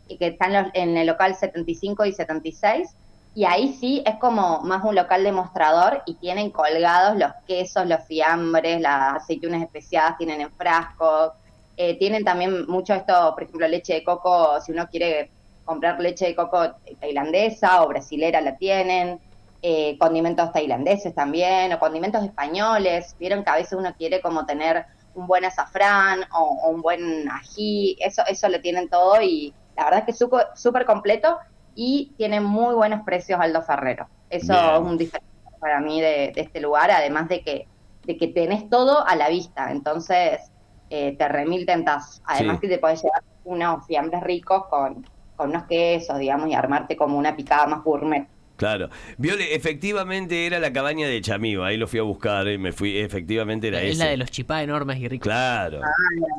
y 0.07 0.17
que 0.17 0.27
está 0.27 0.45
en, 0.47 0.71
en, 0.73 0.97
el 0.97 1.07
local 1.07 1.35
75 1.35 2.05
y 2.05 2.13
76, 2.13 2.89
y 3.33 3.45
ahí 3.45 3.77
sí 3.79 4.03
es 4.05 4.15
como 4.15 4.59
más 4.61 4.83
un 4.83 4.95
local 4.95 5.23
demostrador 5.23 6.03
y 6.05 6.15
tienen 6.15 6.51
colgados 6.51 7.17
los 7.17 7.31
quesos, 7.47 7.85
los 7.87 8.03
fiambres, 8.05 8.81
las 8.81 9.23
aceitunas 9.23 9.61
especiadas, 9.61 10.17
tienen 10.17 10.41
en 10.41 10.51
frascos, 10.51 11.31
eh, 11.77 11.97
tienen 11.97 12.23
también 12.23 12.67
mucho 12.67 12.93
esto, 12.93 13.31
por 13.33 13.43
ejemplo, 13.43 13.67
leche 13.67 13.93
de 13.93 14.03
coco, 14.03 14.59
si 14.61 14.71
uno 14.71 14.87
quiere 14.87 15.29
comprar 15.63 15.99
leche 15.99 16.25
de 16.27 16.35
coco 16.35 16.75
tailandesa 16.99 17.83
o 17.83 17.87
brasilera 17.87 18.41
la 18.41 18.57
tienen, 18.57 19.19
eh, 19.61 19.97
condimentos 19.97 20.51
tailandeses 20.51 21.15
también, 21.15 21.71
o 21.71 21.79
condimentos 21.79 22.23
españoles, 22.23 23.15
vieron 23.17 23.43
que 23.43 23.49
a 23.49 23.55
veces 23.55 23.73
uno 23.73 23.93
quiere 23.95 24.19
como 24.19 24.45
tener 24.45 24.85
un 25.13 25.27
buen 25.27 25.45
azafrán 25.45 26.21
o, 26.33 26.69
un 26.69 26.81
buen 26.81 27.29
ají, 27.29 27.97
eso, 27.99 28.23
eso 28.27 28.49
lo 28.49 28.61
tienen 28.61 28.89
todo 28.89 29.21
y 29.21 29.53
la 29.75 29.85
verdad 29.85 29.99
es 29.99 30.05
que 30.05 30.11
es 30.11 30.61
súper 30.61 30.85
completo 30.85 31.37
y 31.75 32.13
tiene 32.17 32.41
muy 32.41 32.75
buenos 32.75 33.01
precios 33.03 33.39
Aldo 33.39 33.61
Ferrero. 33.61 34.07
Eso 34.29 34.53
es 34.53 34.79
un 34.79 34.97
diferencial 34.97 35.55
para 35.59 35.79
mí 35.79 36.01
de, 36.01 36.31
de, 36.33 36.41
este 36.41 36.59
lugar, 36.61 36.89
además 36.91 37.27
de 37.27 37.41
que, 37.41 37.67
de 38.03 38.17
que 38.17 38.27
tenés 38.27 38.69
todo 38.69 39.05
a 39.05 39.15
la 39.15 39.29
vista, 39.29 39.71
entonces 39.71 40.51
eh, 40.91 41.15
te 41.17 41.27
remil 41.29 41.65
tentas. 41.65 42.21
Además 42.25 42.59
que 42.59 42.67
te 42.67 42.77
puedes 42.77 43.01
llevar 43.01 43.23
unos 43.45 43.85
fiambres 43.87 44.21
ricos 44.21 44.65
con, 44.67 45.05
con 45.37 45.49
unos 45.51 45.63
quesos, 45.63 46.19
digamos, 46.19 46.49
y 46.49 46.53
armarte 46.53 46.97
como 46.97 47.17
una 47.17 47.33
picada 47.33 47.65
más 47.65 47.81
gourmet. 47.81 48.27
Claro. 48.61 48.91
Viole, 49.17 49.55
efectivamente 49.55 50.45
era 50.45 50.59
la 50.59 50.71
cabaña 50.71 51.07
de 51.07 51.19
Chamigo, 51.19 51.63
ahí 51.63 51.77
lo 51.77 51.87
fui 51.87 51.97
a 51.97 52.03
buscar 52.03 52.47
y 52.47 52.59
me 52.59 52.71
fui, 52.71 52.95
efectivamente 52.99 53.69
era 53.69 53.81
Es 53.81 53.97
la 53.97 54.05
de 54.05 54.17
los 54.17 54.29
chipás 54.29 54.61
enormes 54.61 54.99
y 54.99 55.07
ricos. 55.07 55.23
Claro. 55.23 55.81
Ah, 55.83 55.89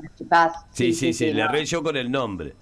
los 0.04 0.14
chipás. 0.14 0.52
Sí, 0.70 0.92
sí, 0.92 1.12
sí, 1.12 1.32
le 1.32 1.48
re 1.48 1.64
yo 1.64 1.82
con 1.82 1.96
el 1.96 2.12
nombre. 2.12 2.54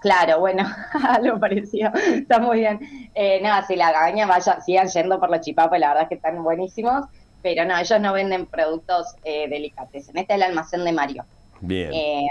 claro, 0.00 0.38
bueno, 0.38 0.68
lo 1.24 1.40
pareció, 1.40 1.92
está 1.94 2.38
muy 2.38 2.60
bien. 2.60 2.78
Eh, 3.12 3.40
nada, 3.42 3.66
si 3.66 3.74
la 3.74 3.90
cabaña 3.90 4.24
vaya, 4.24 4.60
sigan 4.60 4.86
yendo 4.86 5.18
por 5.18 5.28
los 5.28 5.40
chipás, 5.40 5.66
pues 5.66 5.80
la 5.80 5.88
verdad 5.88 6.04
es 6.04 6.08
que 6.10 6.14
están 6.14 6.40
buenísimos 6.44 7.06
pero 7.42 7.64
no, 7.64 7.78
ellos 7.78 8.00
no 8.00 8.12
venden 8.12 8.46
productos 8.46 9.14
eh, 9.22 9.48
delicates. 9.48 10.08
Este 10.08 10.20
es 10.20 10.30
el 10.30 10.42
almacén 10.42 10.84
de 10.84 10.90
Mario. 10.90 11.24
Bien. 11.60 11.92
Eh, 11.92 12.26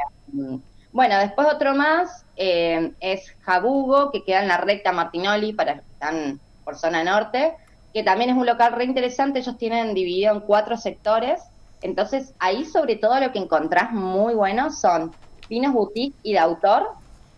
bueno, 0.95 1.19
después 1.19 1.45
otro 1.53 1.75
más 1.75 2.23
eh, 2.37 2.93
es 3.01 3.35
Jabugo, 3.41 4.11
que 4.11 4.23
queda 4.23 4.41
en 4.41 4.47
la 4.47 4.55
recta 4.55 4.93
Martinoli, 4.93 5.51
para 5.51 5.75
los 5.75 5.83
que 5.83 5.91
están 5.91 6.39
por 6.63 6.77
zona 6.77 7.03
norte, 7.03 7.53
que 7.93 8.01
también 8.01 8.29
es 8.29 8.37
un 8.37 8.45
local 8.45 8.71
re 8.71 8.85
interesante. 8.85 9.39
Ellos 9.39 9.57
tienen 9.57 9.93
dividido 9.93 10.33
en 10.33 10.39
cuatro 10.39 10.77
sectores. 10.77 11.41
Entonces, 11.81 12.33
ahí 12.39 12.63
sobre 12.63 12.95
todo 12.95 13.19
lo 13.19 13.33
que 13.33 13.39
encontrás 13.39 13.91
muy 13.91 14.35
bueno 14.35 14.71
son 14.71 15.11
vinos 15.49 15.73
boutique 15.73 16.15
y 16.23 16.31
de 16.31 16.39
autor, 16.39 16.87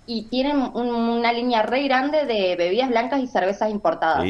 y 0.06 0.26
tienen 0.26 0.58
una 0.76 1.34
línea 1.34 1.64
re 1.64 1.82
grande 1.82 2.28
de 2.28 2.56
bebidas 2.58 2.90
blancas 2.90 3.22
y 3.22 3.28
cervezas 3.28 3.72
importadas 3.72 4.24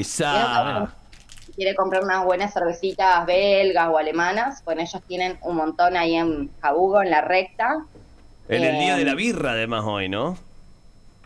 quiere 1.58 1.76
comprar 1.76 2.04
unas 2.04 2.24
buenas 2.24 2.54
cervecitas 2.54 3.26
belgas 3.26 3.90
o 3.90 3.98
alemanas, 3.98 4.64
bueno, 4.64 4.82
ellos 4.82 5.02
tienen 5.08 5.40
un 5.42 5.56
montón 5.56 5.98
ahí 5.98 6.16
en 6.16 6.52
Jabugo, 6.62 7.02
en 7.02 7.10
la 7.10 7.22
recta. 7.22 7.84
En 8.50 8.64
el 8.64 8.80
día 8.80 8.96
de 8.96 9.06
la 9.06 9.12
eh, 9.12 9.16
birra, 9.16 9.52
además, 9.52 9.84
hoy, 9.86 10.10
¿no? 10.10 10.38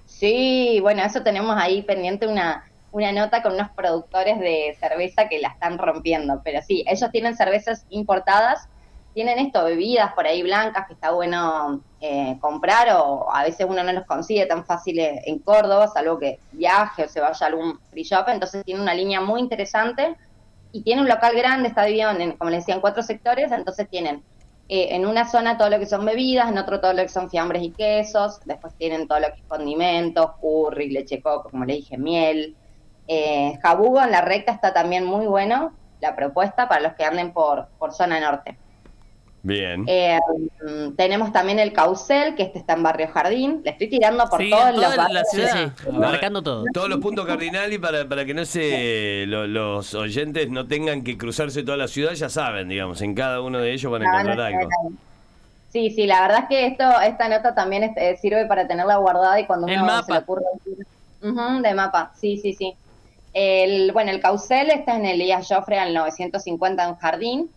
Sí, 0.05 0.79
bueno, 0.81 1.03
eso 1.03 1.23
tenemos 1.23 1.55
ahí 1.57 1.81
pendiente 1.81 2.27
una, 2.27 2.65
una 2.91 3.11
nota 3.11 3.41
con 3.41 3.53
unos 3.53 3.69
productores 3.71 4.39
de 4.39 4.75
cerveza 4.79 5.29
que 5.29 5.39
la 5.39 5.49
están 5.49 5.77
rompiendo, 5.77 6.41
pero 6.43 6.61
sí, 6.61 6.83
ellos 6.87 7.11
tienen 7.11 7.35
cervezas 7.35 7.85
importadas 7.89 8.67
tienen 9.13 9.39
esto, 9.39 9.65
bebidas 9.65 10.13
por 10.13 10.25
ahí 10.25 10.41
blancas 10.41 10.87
que 10.87 10.93
está 10.93 11.11
bueno 11.11 11.81
eh, 11.99 12.37
comprar 12.39 12.87
o 12.95 13.31
a 13.33 13.43
veces 13.43 13.65
uno 13.69 13.83
no 13.83 13.91
los 13.91 14.05
consigue 14.05 14.45
tan 14.45 14.65
fácil 14.65 14.99
en 14.99 15.39
Córdoba, 15.39 15.87
salvo 15.87 16.17
que 16.17 16.39
viaje 16.51 17.03
o 17.03 17.09
se 17.09 17.19
vaya 17.19 17.45
a 17.45 17.49
algún 17.49 17.79
free 17.91 18.03
shop, 18.03 18.29
entonces 18.29 18.63
tiene 18.63 18.81
una 18.81 18.93
línea 18.93 19.19
muy 19.19 19.41
interesante 19.41 20.15
y 20.71 20.81
tiene 20.83 21.01
un 21.01 21.09
local 21.09 21.35
grande, 21.35 21.67
está 21.67 21.83
dividido 21.83 22.11
en, 22.11 22.31
como 22.33 22.49
les 22.49 22.61
decía, 22.61 22.75
en 22.75 22.81
cuatro 22.81 23.03
sectores, 23.03 23.51
entonces 23.51 23.89
tienen 23.89 24.23
eh, 24.67 24.95
en 24.95 25.05
una 25.05 25.27
zona 25.29 25.57
todo 25.57 25.69
lo 25.69 25.79
que 25.79 25.85
son 25.85 26.05
bebidas, 26.05 26.49
en 26.49 26.57
otro 26.57 26.79
todo 26.79 26.93
lo 26.93 27.01
que 27.01 27.09
son 27.09 27.29
fiambres 27.29 27.63
y 27.63 27.71
quesos, 27.71 28.39
después 28.45 28.73
tienen 28.77 29.07
todo 29.07 29.19
lo 29.19 29.27
que 29.27 29.41
es 29.41 29.47
condimentos, 29.47 30.31
curry, 30.39 30.89
leche 30.89 31.21
coco, 31.21 31.49
como 31.49 31.65
le 31.65 31.73
dije, 31.75 31.97
miel. 31.97 32.57
Eh, 33.07 33.57
jabugo 33.61 34.01
en 34.01 34.11
la 34.11 34.21
recta 34.21 34.53
está 34.53 34.73
también 34.73 35.05
muy 35.05 35.25
bueno, 35.27 35.77
la 35.99 36.15
propuesta 36.15 36.67
para 36.69 36.81
los 36.81 36.93
que 36.93 37.03
anden 37.03 37.33
por, 37.33 37.69
por 37.77 37.93
zona 37.93 38.19
norte. 38.19 38.57
Bien. 39.43 39.85
Eh, 39.87 40.19
tenemos 40.95 41.31
también 41.33 41.57
el 41.57 41.73
Caucel, 41.73 42.35
que 42.35 42.43
este 42.43 42.59
está 42.59 42.73
en 42.73 42.83
Barrio 42.83 43.07
Jardín. 43.07 43.61
Le 43.63 43.71
estoy 43.71 43.89
tirando 43.89 44.23
por 44.29 44.39
todos 44.47 44.75
los 44.75 44.95
barrios. 44.95 45.93
marcando 45.93 46.43
todo. 46.43 46.65
Todos 46.73 46.89
los 46.89 46.99
puntos 46.99 47.25
cardinales 47.25 47.79
para, 47.79 48.07
para 48.07 48.23
que 48.23 48.33
no 48.33 48.45
se 48.45 49.25
los 49.27 49.95
oyentes 49.95 50.49
no 50.49 50.67
tengan 50.67 51.03
que 51.03 51.17
cruzarse 51.17 51.63
toda 51.63 51.77
la 51.77 51.87
ciudad, 51.87 52.13
ya 52.13 52.29
saben, 52.29 52.69
digamos, 52.69 53.01
en 53.01 53.15
cada 53.15 53.41
uno 53.41 53.57
de 53.57 53.73
ellos 53.73 53.91
van 53.91 54.03
a 54.03 54.05
encontrar 54.05 54.41
algo. 54.41 54.69
Sí, 55.69 55.89
sí, 55.89 56.05
la 56.05 56.21
verdad 56.21 56.39
es 56.43 56.49
que 56.49 56.67
esto, 56.67 57.01
esta 57.01 57.29
nota 57.29 57.55
también 57.55 57.93
eh, 57.95 58.17
sirve 58.21 58.45
para 58.45 58.67
tenerla 58.67 58.97
guardada 58.97 59.39
y 59.39 59.45
cuando 59.45 59.67
uno 59.67 60.03
se 60.03 60.11
le 60.11 60.19
ocurre 60.19 60.43
de 61.21 61.73
mapa, 61.73 62.11
sí, 62.15 62.37
sí, 62.37 62.53
sí. 62.53 62.75
El, 63.33 63.91
bueno, 63.93 64.11
el 64.11 64.19
Caucel 64.19 64.69
está 64.69 64.97
en 64.97 65.05
el 65.05 65.21
Elías 65.21 65.47
Joffre 65.47 65.79
al 65.79 65.93
950 65.93 66.83
en 66.83 66.95
Jardín 66.95 67.49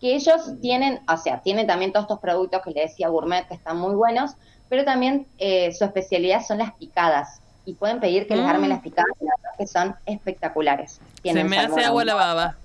que 0.00 0.14
ellos 0.14 0.52
tienen, 0.60 1.00
o 1.08 1.16
sea, 1.16 1.40
tienen 1.40 1.66
también 1.66 1.92
todos 1.92 2.04
estos 2.04 2.20
productos 2.20 2.62
que 2.62 2.70
le 2.70 2.82
decía 2.82 3.08
gourmet 3.08 3.46
que 3.48 3.54
están 3.54 3.78
muy 3.78 3.94
buenos, 3.94 4.32
pero 4.68 4.84
también 4.84 5.26
eh, 5.38 5.72
su 5.72 5.84
especialidad 5.84 6.44
son 6.46 6.58
las 6.58 6.72
picadas 6.74 7.40
y 7.64 7.74
pueden 7.74 8.00
pedir 8.00 8.26
que 8.26 8.36
les 8.36 8.46
armen 8.46 8.70
mm. 8.70 8.72
las 8.72 8.80
picadas 8.80 9.10
que 9.58 9.66
son 9.66 9.94
espectaculares. 10.06 11.00
Se 11.22 11.44
me 11.44 11.58
hace 11.58 11.84
agua 11.84 12.04
la 12.04 12.14
baba. 12.14 12.56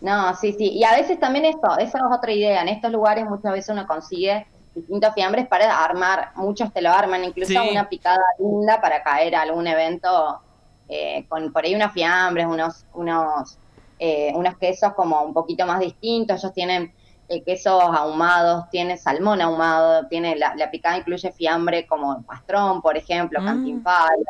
No, 0.00 0.34
sí, 0.36 0.52
sí. 0.52 0.70
Y 0.70 0.84
a 0.84 0.92
veces 0.92 1.18
también 1.18 1.44
esto, 1.44 1.78
esa 1.78 1.98
es 1.98 2.04
otra 2.12 2.32
idea. 2.32 2.60
En 2.62 2.68
estos 2.68 2.90
lugares 2.90 3.24
muchas 3.24 3.52
veces 3.52 3.70
uno 3.70 3.86
consigue 3.86 4.46
distintos 4.74 5.14
fiambres 5.14 5.46
para 5.46 5.84
armar, 5.84 6.30
muchos 6.34 6.72
te 6.72 6.82
lo 6.82 6.90
arman, 6.90 7.24
incluso 7.24 7.62
una 7.62 7.88
picada 7.88 8.22
linda 8.38 8.80
para 8.80 9.02
caer 9.02 9.34
a 9.34 9.42
algún 9.42 9.66
evento 9.66 10.40
eh, 10.88 11.24
con 11.28 11.52
por 11.52 11.64
ahí 11.64 11.74
unos 11.74 11.92
fiambres, 11.92 12.46
unos, 12.46 12.84
unos 12.94 13.58
eh, 14.04 14.32
unos 14.34 14.56
quesos 14.56 14.94
como 14.94 15.22
un 15.22 15.32
poquito 15.32 15.64
más 15.64 15.78
distintos, 15.78 16.40
ellos 16.40 16.52
tienen 16.52 16.92
eh, 17.28 17.44
quesos 17.44 17.80
ahumados, 17.80 18.68
tiene 18.68 18.96
salmón 18.96 19.40
ahumado, 19.40 20.08
tiene 20.08 20.34
la, 20.34 20.70
picada 20.72 20.96
incluye 20.96 21.30
fiambre 21.30 21.86
como 21.86 22.20
pastrón, 22.24 22.82
por 22.82 22.96
ejemplo, 22.96 23.40
mm. 23.40 23.44
cantimpalo, 23.44 24.24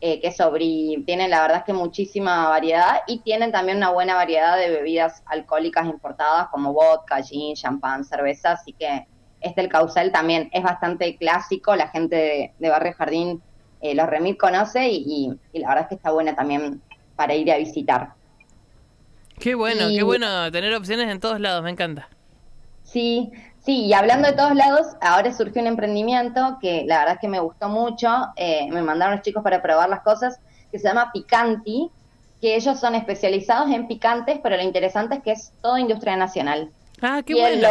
eh, 0.00 0.20
queso 0.20 0.52
brie, 0.52 1.02
tienen 1.04 1.30
la 1.30 1.40
verdad 1.40 1.58
es 1.58 1.64
que 1.64 1.72
muchísima 1.72 2.48
variedad 2.48 3.00
y 3.08 3.18
tienen 3.18 3.50
también 3.50 3.78
una 3.78 3.90
buena 3.90 4.14
variedad 4.14 4.56
de 4.56 4.70
bebidas 4.70 5.24
alcohólicas 5.26 5.84
importadas 5.86 6.46
como 6.50 6.72
vodka, 6.72 7.24
gin, 7.24 7.56
champán, 7.56 8.04
cerveza, 8.04 8.52
así 8.52 8.72
que 8.72 9.08
este 9.40 9.62
el 9.62 9.68
causel 9.68 10.12
también 10.12 10.48
es 10.52 10.62
bastante 10.62 11.16
clásico, 11.16 11.74
la 11.74 11.88
gente 11.88 12.54
de, 12.56 12.68
Barrio 12.68 12.94
Jardín 12.96 13.42
eh, 13.80 13.96
los 13.96 14.06
remil 14.06 14.36
conoce 14.36 14.88
y, 14.88 15.36
y 15.52 15.58
la 15.58 15.70
verdad 15.70 15.82
es 15.82 15.88
que 15.88 15.94
está 15.96 16.12
buena 16.12 16.36
también 16.36 16.80
para 17.16 17.34
ir 17.34 17.50
a 17.50 17.56
visitar. 17.56 18.21
Qué 19.42 19.56
bueno, 19.56 19.88
qué 19.88 20.04
bueno 20.04 20.52
tener 20.52 20.72
opciones 20.72 21.10
en 21.10 21.18
todos 21.18 21.40
lados, 21.40 21.64
me 21.64 21.70
encanta. 21.70 22.08
Sí, 22.84 23.32
sí, 23.64 23.86
y 23.86 23.92
hablando 23.92 24.28
de 24.28 24.34
todos 24.34 24.54
lados, 24.54 24.86
ahora 25.00 25.34
surgió 25.34 25.60
un 25.60 25.66
emprendimiento 25.66 26.58
que 26.60 26.84
la 26.86 27.00
verdad 27.00 27.14
es 27.14 27.20
que 27.20 27.26
me 27.26 27.40
gustó 27.40 27.68
mucho, 27.68 28.08
eh, 28.36 28.68
me 28.70 28.82
mandaron 28.82 29.16
los 29.16 29.24
chicos 29.24 29.42
para 29.42 29.60
probar 29.60 29.88
las 29.88 30.02
cosas, 30.02 30.38
que 30.70 30.78
se 30.78 30.86
llama 30.86 31.10
Picanti, 31.12 31.90
que 32.40 32.54
ellos 32.54 32.78
son 32.78 32.94
especializados 32.94 33.68
en 33.72 33.88
picantes, 33.88 34.38
pero 34.40 34.56
lo 34.56 34.62
interesante 34.62 35.16
es 35.16 35.24
que 35.24 35.32
es 35.32 35.52
todo 35.60 35.76
industria 35.76 36.16
nacional. 36.16 36.70
Ah, 37.00 37.20
qué 37.26 37.34
bueno. 37.34 37.68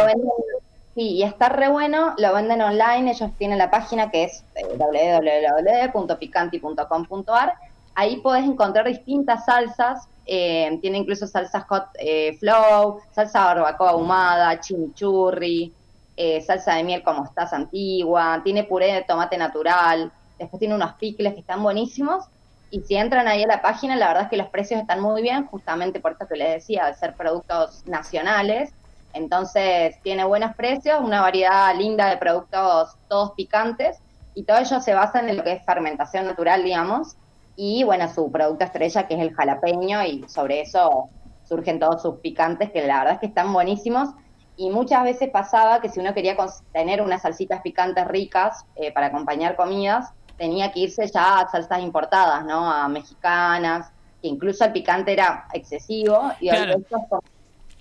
sí, 0.94 1.12
y 1.12 1.22
está 1.22 1.48
re 1.48 1.70
bueno, 1.70 2.12
lo 2.18 2.34
venden 2.34 2.60
online, 2.60 3.12
ellos 3.12 3.30
tienen 3.38 3.56
la 3.56 3.70
página 3.70 4.10
que 4.10 4.24
es 4.24 4.44
eh, 4.56 4.76
www.picanti.com.ar, 4.76 7.54
ahí 7.94 8.18
podés 8.18 8.44
encontrar 8.44 8.86
distintas 8.86 9.46
salsas 9.46 10.06
eh, 10.26 10.78
tiene 10.80 10.98
incluso 10.98 11.26
salsa 11.26 11.60
hot 11.68 11.86
eh, 11.98 12.36
flow, 12.38 13.00
salsa 13.10 13.44
barbacoa 13.44 13.90
ahumada, 13.90 14.60
chimichurri, 14.60 15.72
eh, 16.16 16.40
salsa 16.42 16.74
de 16.74 16.84
miel 16.84 17.02
como 17.02 17.24
estás 17.24 17.52
antigua, 17.52 18.40
tiene 18.44 18.64
puré 18.64 18.92
de 18.92 19.02
tomate 19.02 19.36
natural, 19.36 20.12
después 20.38 20.58
tiene 20.58 20.74
unos 20.74 20.94
picles 20.94 21.34
que 21.34 21.40
están 21.40 21.62
buenísimos 21.62 22.24
Y 22.70 22.80
si 22.82 22.96
entran 22.96 23.28
ahí 23.28 23.42
a 23.42 23.46
la 23.46 23.62
página, 23.62 23.96
la 23.96 24.08
verdad 24.08 24.22
es 24.24 24.30
que 24.30 24.36
los 24.36 24.48
precios 24.48 24.80
están 24.80 25.00
muy 25.00 25.22
bien, 25.22 25.46
justamente 25.46 26.00
por 26.00 26.12
esto 26.12 26.26
que 26.26 26.36
les 26.36 26.54
decía, 26.54 26.86
de 26.86 26.94
ser 26.94 27.14
productos 27.14 27.86
nacionales. 27.86 28.72
Entonces 29.12 29.96
tiene 30.02 30.24
buenos 30.24 30.54
precios, 30.56 31.00
una 31.00 31.20
variedad 31.20 31.74
linda 31.76 32.08
de 32.08 32.16
productos 32.16 32.96
todos 33.08 33.32
picantes 33.32 33.98
y 34.34 34.44
todo 34.44 34.58
ello 34.58 34.80
se 34.80 34.94
basa 34.94 35.20
en 35.20 35.36
lo 35.36 35.44
que 35.44 35.52
es 35.52 35.64
fermentación 35.64 36.24
natural, 36.26 36.64
digamos, 36.64 37.16
y 37.56 37.84
bueno, 37.84 38.12
su 38.12 38.30
producto 38.30 38.64
estrella 38.64 39.06
que 39.06 39.14
es 39.14 39.20
el 39.20 39.34
jalapeño 39.34 40.04
y 40.04 40.24
sobre 40.28 40.62
eso 40.62 41.08
surgen 41.44 41.78
todos 41.78 42.02
sus 42.02 42.16
picantes 42.16 42.70
que 42.70 42.86
la 42.86 42.98
verdad 42.98 43.14
es 43.14 43.20
que 43.20 43.26
están 43.26 43.52
buenísimos 43.52 44.10
y 44.56 44.70
muchas 44.70 45.04
veces 45.04 45.30
pasaba 45.30 45.80
que 45.80 45.88
si 45.88 46.00
uno 46.00 46.14
quería 46.14 46.36
tener 46.72 47.02
unas 47.02 47.22
salsitas 47.22 47.62
picantes 47.62 48.06
ricas 48.06 48.64
eh, 48.76 48.92
para 48.92 49.06
acompañar 49.06 49.56
comidas, 49.56 50.10
tenía 50.36 50.72
que 50.72 50.80
irse 50.80 51.06
ya 51.06 51.40
a 51.40 51.48
salsas 51.48 51.80
importadas, 51.80 52.44
¿no? 52.44 52.70
A 52.70 52.88
mexicanas, 52.88 53.90
que 54.20 54.28
incluso 54.28 54.64
el 54.64 54.72
picante 54.72 55.12
era 55.12 55.46
excesivo 55.52 56.32
y 56.40 56.48
claro 56.48 56.74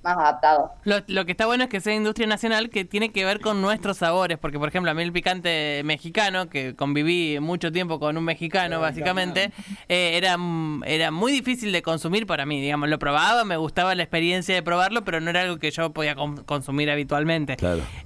más 0.04 0.18
adaptado. 0.18 0.74
Lo, 0.84 1.26
que 1.26 1.32
está 1.32 1.46
bueno 1.46 1.66
es 1.66 1.70
que 1.70 1.80
sea 1.80 1.94
industria 1.94 2.28
nacional 2.28 2.70
que 2.70 2.86
tiene 2.86 3.12
que 3.12 3.24
ver 3.26 3.40
con 3.40 3.62
nuestros 3.62 3.98
sabores, 3.98 4.38
porque 4.38 4.58
por 4.58 4.70
ejemplo 4.70 4.92
a 4.92 4.94
mí 4.94 5.04
el 5.04 5.12
picante 5.12 5.82
mexicano, 5.86 6.50
que 6.50 6.76
conviví 6.76 7.40
mucho 7.40 7.72
tiempo 7.72 8.00
con 8.00 8.18
un 8.18 8.24
mexicano 8.24 8.80
básicamente, 8.80 9.52
eh, 9.90 10.18
era, 10.18 10.38
era 10.86 11.12
muy 11.12 11.32
difícil 11.32 11.72
de 11.72 11.82
consumir 11.82 12.26
para 12.26 12.46
mí, 12.46 12.62
digamos, 12.62 12.90
lo 12.90 13.00
probaba, 13.00 13.44
me 13.44 13.58
gustaba 13.58 13.94
la 13.96 14.04
experiencia 14.04 14.56
de 14.56 14.64
probarlo, 14.64 15.04
pero 15.04 15.20
no 15.22 15.30
era 15.30 15.42
algo 15.42 15.58
que 15.58 15.72
yo 15.72 15.92
podía 15.92 16.16
consumir 16.46 16.90
habitualmente. 16.90 17.58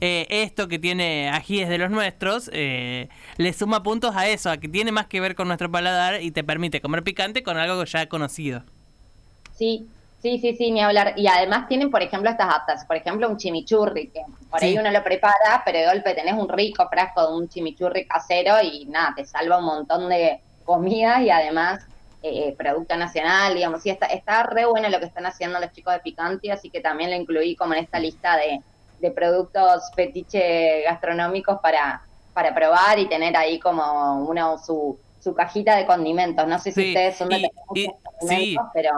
Eh, 0.02 0.28
esto 0.30 0.68
que 0.68 0.80
tiene 0.80 1.30
ajíes 1.30 1.70
de 1.70 1.78
los 1.78 1.90
nuestros, 1.90 2.50
eh, 2.54 3.10
le 3.38 3.54
suma 3.54 3.84
puntos 3.84 4.16
a 4.16 4.28
eso, 4.28 4.50
a 4.50 4.58
que 4.58 4.68
tiene 4.68 4.92
más 4.92 5.08
que 5.08 5.22
ver 5.22 5.36
con 5.36 5.48
nuestro 5.48 5.72
paladar 5.72 6.22
y 6.22 6.32
te 6.32 6.44
permite 6.44 6.82
comer 6.82 7.04
picante 7.04 7.44
con 7.44 7.58
algo 7.58 7.84
ya 7.86 8.08
conocido. 8.08 8.64
Sí, 9.58 9.88
Sí, 10.22 10.40
sí, 10.40 10.56
sí, 10.56 10.72
ni 10.72 10.82
hablar. 10.82 11.14
Y 11.18 11.28
además 11.28 11.68
tienen, 11.68 11.92
por 11.92 12.02
ejemplo, 12.02 12.30
estas 12.30 12.54
aptas. 12.54 12.86
Por 12.86 12.96
ejemplo, 12.96 13.30
un 13.30 13.38
chimichurri, 13.38 14.08
que 14.10 14.22
por 14.50 14.64
ahí 14.64 14.78
uno 14.78 14.90
lo 14.90 15.04
prepara, 15.04 15.62
pero 15.64 15.80
de 15.80 15.86
golpe 15.86 16.16
tenés 16.16 16.34
un 16.34 16.50
rico 16.50 16.88
frasco 16.90 17.28
de 17.28 17.38
un 17.38 17.48
chimichurri 17.48 18.08
casero 18.08 18.56
y 18.64 18.86
nada, 18.86 19.14
te 19.16 19.26
salva 19.26 19.60
un 19.60 19.66
montón 19.66 20.10
de 20.10 20.40
comida 20.64 21.22
y 21.22 21.30
además 21.30 21.86
eh, 22.24 22.56
producto 22.58 22.98
nacional, 22.98 23.54
digamos. 23.54 23.84
Sí, 23.84 23.92
está, 23.92 24.08
está 24.08 24.42
re 24.44 24.66
bueno 24.66 24.90
lo 24.90 25.00
que 25.00 25.06
están 25.06 25.28
haciendo 25.28 25.60
los 25.60 25.72
chicos 25.74 25.94
de 25.94 26.00
Picanti, 26.00 26.50
así 26.50 26.72
que 26.72 26.82
también 26.82 27.12
lo 27.12 27.18
incluí 27.18 27.56
como 27.56 27.76
en 27.76 27.84
esta 27.84 28.00
lista 28.00 28.36
de, 28.36 28.62
de 29.00 29.12
productos 29.12 29.92
fetiche 29.96 30.82
gastronómicos 30.86 31.60
para, 31.60 32.02
para 32.34 32.56
probar 32.56 32.98
y 32.98 33.08
tener 33.08 33.38
ahí 33.38 33.60
como 33.60 34.26
una, 34.26 34.58
su, 34.58 34.98
su 35.20 35.36
cajita 35.36 35.76
de 35.76 35.86
condimentos. 35.86 36.48
No 36.48 36.58
sé 36.58 36.72
si 36.72 36.90
ustedes 36.90 37.16
son 37.16 37.30
de 37.30 37.48
sí. 38.28 38.58
pero 38.74 38.90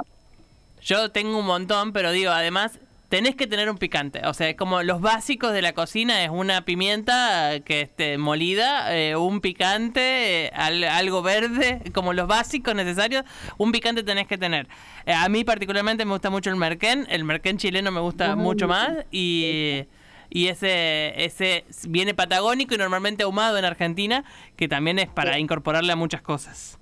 yo 0.82 1.12
tengo 1.12 1.38
un 1.40 1.46
montón, 1.46 1.94
pero 1.94 2.12
digo, 2.12 2.32
además 2.32 2.80
tenés 3.10 3.36
que 3.36 3.48
tener 3.48 3.70
un 3.70 3.78
picante. 3.78 4.22
O 4.26 4.34
sea, 4.34 4.56
como 4.56 4.84
los 4.84 5.02
básicos 5.02 5.54
de 5.54 5.62
la 5.62 5.74
cocina 5.74 6.24
es 6.24 6.30
una 6.30 6.66
pimienta 6.66 7.60
que 7.64 7.82
esté 7.82 8.18
molida, 8.18 8.96
eh, 8.96 9.16
un 9.16 9.42
picante, 9.42 10.48
eh, 10.48 10.52
algo 10.54 11.22
verde, 11.22 11.82
como 11.94 12.14
los 12.14 12.28
básicos 12.28 12.76
necesarios, 12.76 13.24
un 13.58 13.72
picante 13.72 14.04
tenés 14.04 14.28
que 14.28 14.38
tener. 14.38 14.68
Eh, 15.06 15.14
a 15.14 15.28
mí 15.30 15.44
particularmente 15.44 16.06
me 16.06 16.12
gusta 16.12 16.30
mucho 16.30 16.50
el 16.50 16.58
merquén, 16.58 17.08
el 17.10 17.24
merquén 17.24 17.58
chileno 17.58 17.92
me 17.92 18.02
gusta 18.02 18.36
mucho 18.36 18.68
más 18.68 18.92
y 19.12 19.86
y 20.30 20.48
ese 20.48 21.24
ese 21.24 21.64
viene 21.88 22.14
patagónico 22.14 22.76
y 22.76 22.78
normalmente 22.78 23.24
ahumado 23.24 23.58
en 23.58 23.64
Argentina, 23.64 24.26
que 24.58 24.68
también 24.68 25.00
es 25.00 25.08
para 25.08 25.40
incorporarle 25.40 25.94
a 25.94 25.96
muchas 25.96 26.22
cosas. 26.22 26.78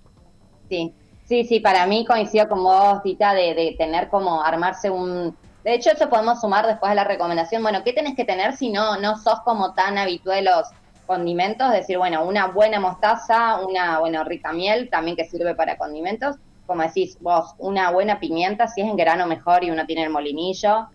Sí, 0.68 0.94
Sí, 1.26 1.44
sí, 1.44 1.60
para 1.60 1.88
mí 1.88 2.06
coincido 2.06 2.48
con 2.48 2.64
vos, 2.64 3.02
Tita, 3.02 3.34
de, 3.34 3.56
de 3.56 3.76
tener 3.78 4.10
como 4.10 4.44
armarse 4.44 4.90
un... 4.92 5.36
De 5.64 5.74
hecho, 5.74 5.90
eso 5.90 6.08
podemos 6.08 6.40
sumar 6.40 6.68
después 6.68 6.92
a 6.92 6.96
la 6.96 7.04
recomendación. 7.04 7.64
Bueno, 7.64 7.84
¿qué 7.84 7.94
tenés 7.94 8.16
que 8.16 8.26
tener 8.26 8.56
si 8.56 8.70
no, 8.70 8.98
no 8.98 9.18
sos 9.18 9.40
como 9.42 9.74
tan 9.74 9.98
habitual 9.98 10.46
los 10.46 10.68
condimentos? 11.08 11.72
Decir, 11.72 11.98
bueno, 11.98 12.24
una 12.24 12.46
buena 12.48 12.80
mostaza, 12.80 13.60
una, 13.66 13.98
bueno, 14.00 14.24
rica 14.24 14.54
miel, 14.54 14.90
también 14.92 15.18
que 15.18 15.26
sirve 15.26 15.56
para 15.56 15.78
condimentos. 15.78 16.36
Como 16.68 16.84
decís 16.84 17.18
vos, 17.20 17.56
una 17.58 17.90
buena 17.90 18.20
pimienta, 18.20 18.68
si 18.68 18.82
es 18.82 18.88
en 18.88 18.96
grano 18.96 19.26
mejor 19.26 19.64
y 19.64 19.72
uno 19.72 19.88
tiene 19.88 20.04
el 20.04 20.12
molinillo. 20.12 20.88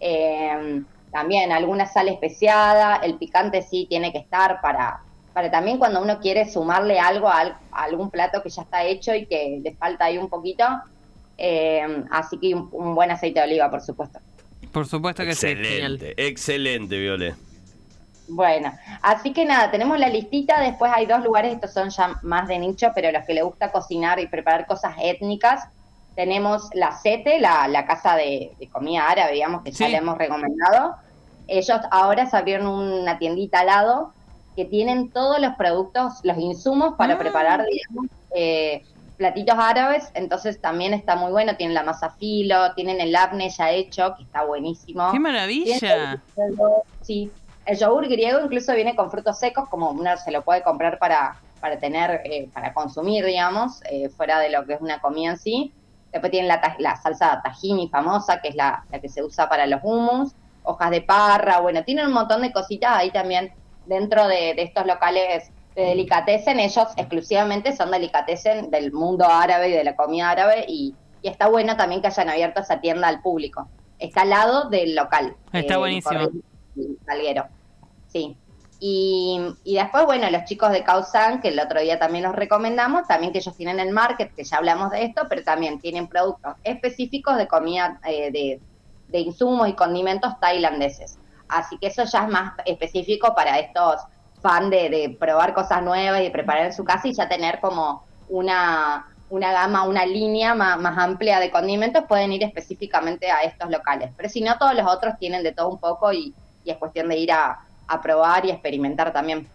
Eh, 0.00 0.82
también 1.12 1.52
alguna 1.52 1.86
sal 1.86 2.08
especiada, 2.08 2.96
el 2.96 3.16
picante 3.16 3.60
sí 3.60 3.86
tiene 3.88 4.10
que 4.10 4.18
estar 4.18 4.62
para, 4.62 5.02
para 5.34 5.50
también 5.50 5.78
cuando 5.78 6.00
uno 6.00 6.20
quiere 6.20 6.48
sumarle 6.48 6.98
algo 7.00 7.28
a, 7.28 7.58
algún 7.72 8.08
plato 8.08 8.40
que 8.42 8.48
ya 8.48 8.62
está 8.62 8.84
hecho 8.84 9.14
y 9.14 9.26
que 9.26 9.60
le 9.62 9.74
falta 9.74 10.06
ahí 10.06 10.16
un 10.16 10.28
poquito. 10.28 10.64
Eh, 11.36 12.04
así 12.12 12.38
que 12.38 12.54
un, 12.54 12.94
buen 12.94 13.10
aceite 13.10 13.40
de 13.40 13.46
oliva, 13.46 13.68
por 13.68 13.80
supuesto. 13.82 14.20
Por 14.72 14.86
supuesto 14.86 15.24
que 15.24 15.34
sí. 15.34 15.48
Excelente, 15.48 16.14
excelente, 16.16 16.98
Viole. 16.98 17.34
Bueno, 18.28 18.72
así 19.02 19.32
que 19.32 19.44
nada, 19.44 19.70
tenemos 19.70 19.98
la 19.98 20.08
listita, 20.08 20.60
después 20.60 20.90
hay 20.94 21.04
dos 21.04 21.22
lugares, 21.22 21.52
estos 21.52 21.74
son 21.74 21.90
ya 21.90 22.18
más 22.22 22.48
de 22.48 22.58
nicho, 22.58 22.90
pero 22.94 23.12
los 23.12 23.24
que 23.26 23.34
le 23.34 23.42
gusta 23.42 23.70
cocinar 23.70 24.18
y 24.18 24.28
preparar 24.28 24.66
cosas 24.66 24.94
étnicas, 25.02 25.68
tenemos 26.14 26.70
la 26.72 26.92
CETE, 26.92 27.40
la, 27.40 27.84
casa 27.86 28.16
de, 28.16 28.56
comida 28.72 29.10
árabe, 29.10 29.34
digamos, 29.34 29.62
que 29.62 29.72
ya 29.72 29.88
le 29.88 29.96
hemos 29.96 30.16
recomendado. 30.16 30.94
Ellos 31.48 31.80
ahora 31.90 32.24
se 32.24 32.36
abrieron 32.36 32.66
una 32.66 33.18
tiendita 33.18 33.60
al 33.60 33.66
lado 33.66 34.13
que 34.54 34.64
tienen 34.64 35.10
todos 35.10 35.40
los 35.40 35.54
productos, 35.54 36.20
los 36.22 36.38
insumos 36.38 36.94
para 36.96 37.14
ah. 37.14 37.18
preparar, 37.18 37.64
digamos, 37.64 38.10
eh, 38.34 38.82
platitos 39.16 39.54
árabes, 39.58 40.10
entonces 40.14 40.60
también 40.60 40.92
está 40.92 41.16
muy 41.16 41.30
bueno, 41.30 41.56
tienen 41.56 41.74
la 41.74 41.82
masa 41.82 42.10
filo, 42.10 42.74
tienen 42.74 43.00
el 43.00 43.14
apne 43.14 43.48
ya 43.50 43.70
hecho, 43.70 44.14
que 44.16 44.24
está 44.24 44.44
buenísimo. 44.44 45.10
¡Qué 45.12 45.20
maravilla! 45.20 46.20
sí, 47.02 47.30
el 47.66 47.78
yogur 47.78 48.08
griego 48.08 48.40
incluso 48.40 48.74
viene 48.74 48.94
con 48.96 49.10
frutos 49.10 49.38
secos, 49.38 49.68
como 49.68 49.90
uno 49.90 50.16
se 50.16 50.30
lo 50.30 50.42
puede 50.42 50.62
comprar 50.62 50.98
para, 50.98 51.36
para 51.60 51.78
tener, 51.78 52.22
eh, 52.24 52.48
para 52.52 52.74
consumir, 52.74 53.24
digamos, 53.24 53.80
eh, 53.90 54.08
fuera 54.08 54.38
de 54.40 54.50
lo 54.50 54.66
que 54.66 54.74
es 54.74 54.80
una 54.80 55.00
comida 55.00 55.30
en 55.30 55.38
sí. 55.38 55.72
Después 56.12 56.30
tienen 56.30 56.48
la, 56.48 56.76
la 56.78 56.96
salsa 56.96 57.40
tahini 57.42 57.88
famosa, 57.88 58.40
que 58.40 58.48
es 58.48 58.54
la, 58.54 58.84
la 58.90 59.00
que 59.00 59.08
se 59.08 59.22
usa 59.22 59.48
para 59.48 59.66
los 59.66 59.80
hummus, 59.82 60.32
hojas 60.62 60.90
de 60.90 61.02
parra, 61.02 61.60
bueno, 61.60 61.84
tienen 61.84 62.06
un 62.06 62.12
montón 62.12 62.42
de 62.42 62.52
cositas 62.52 62.92
ahí 62.92 63.10
también 63.10 63.52
dentro 63.86 64.26
de, 64.28 64.54
estos 64.58 64.86
locales 64.86 65.50
de 65.74 65.82
delicatessen, 65.82 66.60
ellos 66.60 66.88
exclusivamente 66.96 67.74
son 67.76 67.90
delicatessen 67.90 68.70
del 68.70 68.92
mundo 68.92 69.26
árabe 69.26 69.70
y 69.70 69.72
de 69.72 69.84
la 69.84 69.96
comida 69.96 70.30
árabe 70.30 70.64
y, 70.68 70.94
está 71.22 71.48
bueno 71.48 71.74
también 71.74 72.02
que 72.02 72.08
hayan 72.08 72.28
abierto 72.28 72.60
esa 72.60 72.82
tienda 72.82 73.08
al 73.08 73.22
público. 73.22 73.66
Está 73.98 74.22
al 74.22 74.30
lado 74.30 74.68
del 74.68 74.94
local. 74.94 75.34
Está 75.54 75.74
eh, 75.74 75.76
buenísimo. 75.78 76.28
Salguero. 77.06 77.46
Sí. 78.08 78.36
Y, 78.78 79.40
y, 79.64 79.76
después, 79.76 80.04
bueno, 80.04 80.28
los 80.28 80.44
chicos 80.44 80.70
de 80.70 80.84
Causan, 80.84 81.40
que 81.40 81.48
el 81.48 81.58
otro 81.58 81.80
día 81.80 81.98
también 81.98 82.24
los 82.24 82.34
recomendamos, 82.34 83.08
también 83.08 83.32
que 83.32 83.38
ellos 83.38 83.56
tienen 83.56 83.80
el 83.80 83.90
market, 83.90 84.34
que 84.34 84.44
ya 84.44 84.58
hablamos 84.58 84.90
de 84.90 85.04
esto, 85.04 85.22
pero 85.26 85.42
también 85.42 85.80
tienen 85.80 86.08
productos 86.08 86.56
específicos 86.62 87.38
de 87.38 87.48
comida, 87.48 87.98
eh, 88.06 88.30
de, 88.30 88.60
de 89.08 89.20
insumos 89.20 89.68
y 89.68 89.72
condimentos 89.72 90.38
tailandeses. 90.40 91.18
Así 91.48 91.78
que 91.78 91.88
eso 91.88 92.04
ya 92.04 92.24
es 92.24 92.28
más 92.28 92.52
específico 92.64 93.34
para 93.34 93.58
estos 93.58 94.02
fans 94.40 94.70
de, 94.70 95.16
probar 95.18 95.54
cosas 95.54 95.82
nuevas 95.82 96.22
y 96.22 96.30
preparar 96.30 96.66
en 96.66 96.72
su 96.72 96.84
casa 96.84 97.08
y 97.08 97.14
ya 97.14 97.28
tener 97.28 97.60
como 97.60 98.04
una, 98.28 99.06
una 99.30 99.52
gama, 99.52 99.84
una 99.84 100.04
línea 100.04 100.54
más, 100.54 100.98
amplia 100.98 101.40
de 101.40 101.50
condimentos, 101.50 102.04
pueden 102.06 102.32
ir 102.32 102.42
específicamente 102.42 103.30
a 103.30 103.42
estos 103.42 103.70
locales. 103.70 104.10
Pero 104.16 104.28
si 104.28 104.42
no, 104.42 104.58
todos 104.58 104.74
los 104.74 104.86
otros 104.86 105.14
tienen 105.18 105.42
de 105.42 105.52
todo 105.52 105.68
un 105.70 105.78
poco 105.78 106.12
y, 106.12 106.34
es 106.64 106.76
cuestión 106.76 107.08
de 107.08 107.18
ir 107.18 107.32
a, 107.32 107.58
probar 108.02 108.44
y 108.44 108.50
experimentar 108.50 109.12
también. 109.12 109.48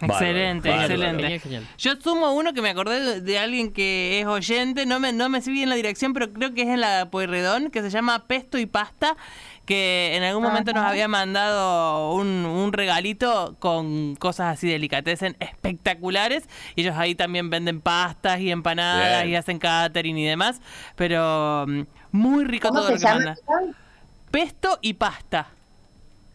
Excelente, 0.00 0.70
excelente. 0.70 1.62
Yo 1.78 1.92
sumo 2.00 2.32
uno 2.32 2.52
que 2.54 2.62
me 2.62 2.70
acordé 2.70 3.20
de, 3.20 3.38
alguien 3.38 3.72
que 3.72 4.20
es 4.20 4.26
oyente, 4.26 4.86
no 4.86 4.98
me, 5.00 5.12
no 5.12 5.28
me 5.28 5.40
sé 5.42 5.50
bien 5.50 5.68
la 5.68 5.74
dirección, 5.74 6.12
pero 6.14 6.32
creo 6.32 6.54
que 6.54 6.62
es 6.62 6.68
en 6.68 6.80
la 6.80 7.10
Pueyrredón, 7.10 7.70
que 7.70 7.82
se 7.82 7.90
llama 7.90 8.26
Pesto 8.26 8.58
y 8.58 8.66
Pasta, 8.66 9.16
que 9.66 10.16
en 10.16 10.22
algún 10.22 10.42
momento 10.42 10.72
nos 10.72 10.84
había 10.84 11.06
mandado 11.06 12.14
un, 12.14 12.72
regalito 12.72 13.56
con 13.58 14.16
cosas 14.16 14.54
así 14.54 14.68
delicatessen 14.68 15.36
espectaculares. 15.38 16.48
Y 16.76 16.82
ellos 16.82 16.96
ahí 16.96 17.14
también 17.14 17.50
venden 17.50 17.80
pastas 17.80 18.40
y 18.40 18.50
empanadas 18.50 19.26
y 19.26 19.36
hacen 19.36 19.58
catering 19.58 20.16
y 20.16 20.26
demás. 20.26 20.60
Pero 20.96 21.66
mm, 21.68 21.82
muy 22.12 22.44
rico 22.44 22.70
todo 22.70 22.90
lo 22.90 22.96
que 22.96 23.04
mandan. 23.04 23.36
Pesto 24.30 24.78
y 24.80 24.94
pasta. 24.94 25.48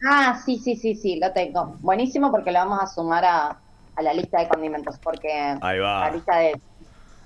Ah, 0.08 0.40
sí, 0.44 0.58
sí, 0.58 0.76
sí, 0.76 0.94
sí, 0.94 1.18
lo 1.18 1.32
tengo. 1.32 1.76
Buenísimo 1.80 2.30
porque 2.30 2.52
lo 2.52 2.60
vamos 2.60 2.80
a 2.80 2.86
sumar 2.86 3.24
a, 3.24 3.58
la 4.00 4.14
lista 4.14 4.40
de 4.40 4.48
condimentos. 4.48 4.98
Porque 5.02 5.32
ahí 5.60 5.78
va. 5.78 6.08
la 6.08 6.10
lista 6.10 6.36
de... 6.36 6.60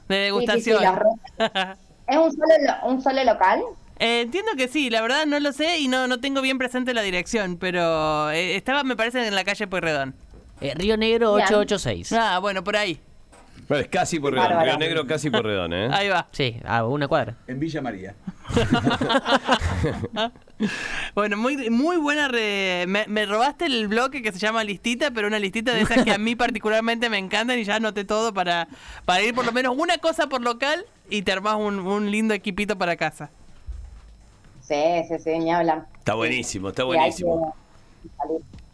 De 0.09 0.16
degustación. 0.16 0.83
¿Es 2.07 2.16
un 2.16 2.33
solo, 2.33 2.55
un 2.85 3.03
solo 3.03 3.23
local? 3.23 3.61
Eh, 4.01 4.23
entiendo 4.23 4.53
que 4.57 4.66
sí, 4.66 4.88
la 4.88 5.03
verdad 5.03 5.27
no 5.27 5.38
lo 5.38 5.53
sé 5.53 5.79
y 5.79 5.87
no, 5.87 6.09
no 6.09 6.21
tengo 6.21 6.40
bien 6.40 6.59
presente 6.59 6.95
la 6.95 7.03
dirección, 7.03 7.59
pero 7.59 8.31
eh, 8.31 8.57
estaba, 8.57 8.83
me 8.83 8.97
parece, 8.97 9.29
en 9.29 9.35
la 9.35 9.45
calle 9.45 9.66
Pueyrredón. 9.66 10.14
Eh, 10.61 10.73
Río 10.75 10.97
Negro 10.97 11.33
886. 11.33 12.12
Ah, 12.12 12.38
bueno, 12.38 12.64
por 12.64 12.77
ahí. 12.77 12.99
Es 13.78 13.88
casi 13.88 14.18
Porredón, 14.18 14.62
Río 14.64 14.76
Negro 14.78 15.06
casi 15.06 15.30
Porredón, 15.30 15.72
¿eh? 15.72 15.88
Ahí 15.92 16.09
va. 16.09 16.26
Sí, 16.33 16.61
a 16.64 16.85
una 16.85 17.06
cuadra. 17.06 17.37
En 17.46 17.61
Villa 17.61 17.80
María. 17.80 18.14
bueno, 21.14 21.37
muy, 21.37 21.70
muy 21.70 21.96
buena. 21.96 22.28
Me, 22.28 23.26
robaste 23.26 23.66
el 23.66 23.87
bloque 23.88 24.22
que 24.22 24.33
se 24.33 24.38
llama 24.38 24.64
listita, 24.64 25.11
pero 25.11 25.28
una 25.28 25.38
listita 25.38 25.72
de 25.72 25.83
esas 25.83 26.04
que 26.04 26.12
a 26.12 26.18
mí 26.18 26.35
particularmente 26.35 27.09
me 27.09 27.18
encantan 27.18 27.59
y 27.59 27.64
ya 27.64 27.76
anoté 27.76 28.04
todo 28.04 28.35
para, 28.35 28.66
para 29.04 29.22
ir 29.22 29.35
por 29.35 29.46
lo 29.46 29.52
menos 29.52 29.76
una 29.76 29.98
cosa 29.98 30.26
por 30.26 30.40
local 30.40 30.85
y 31.09 31.22
te 31.22 31.33
armás 31.33 31.56
un, 31.56 32.11
lindo 32.11 32.35
equipito 32.35 32.76
para 32.76 32.96
casa. 32.96 33.30
Sí, 34.62 35.04
sí, 35.09 35.18
sí, 35.18 35.38
ni 35.38 35.52
hablan. 35.52 35.87
Está 35.98 36.14
buenísimo, 36.14 36.70
está 36.70 36.85
buenísimo. 36.85 37.54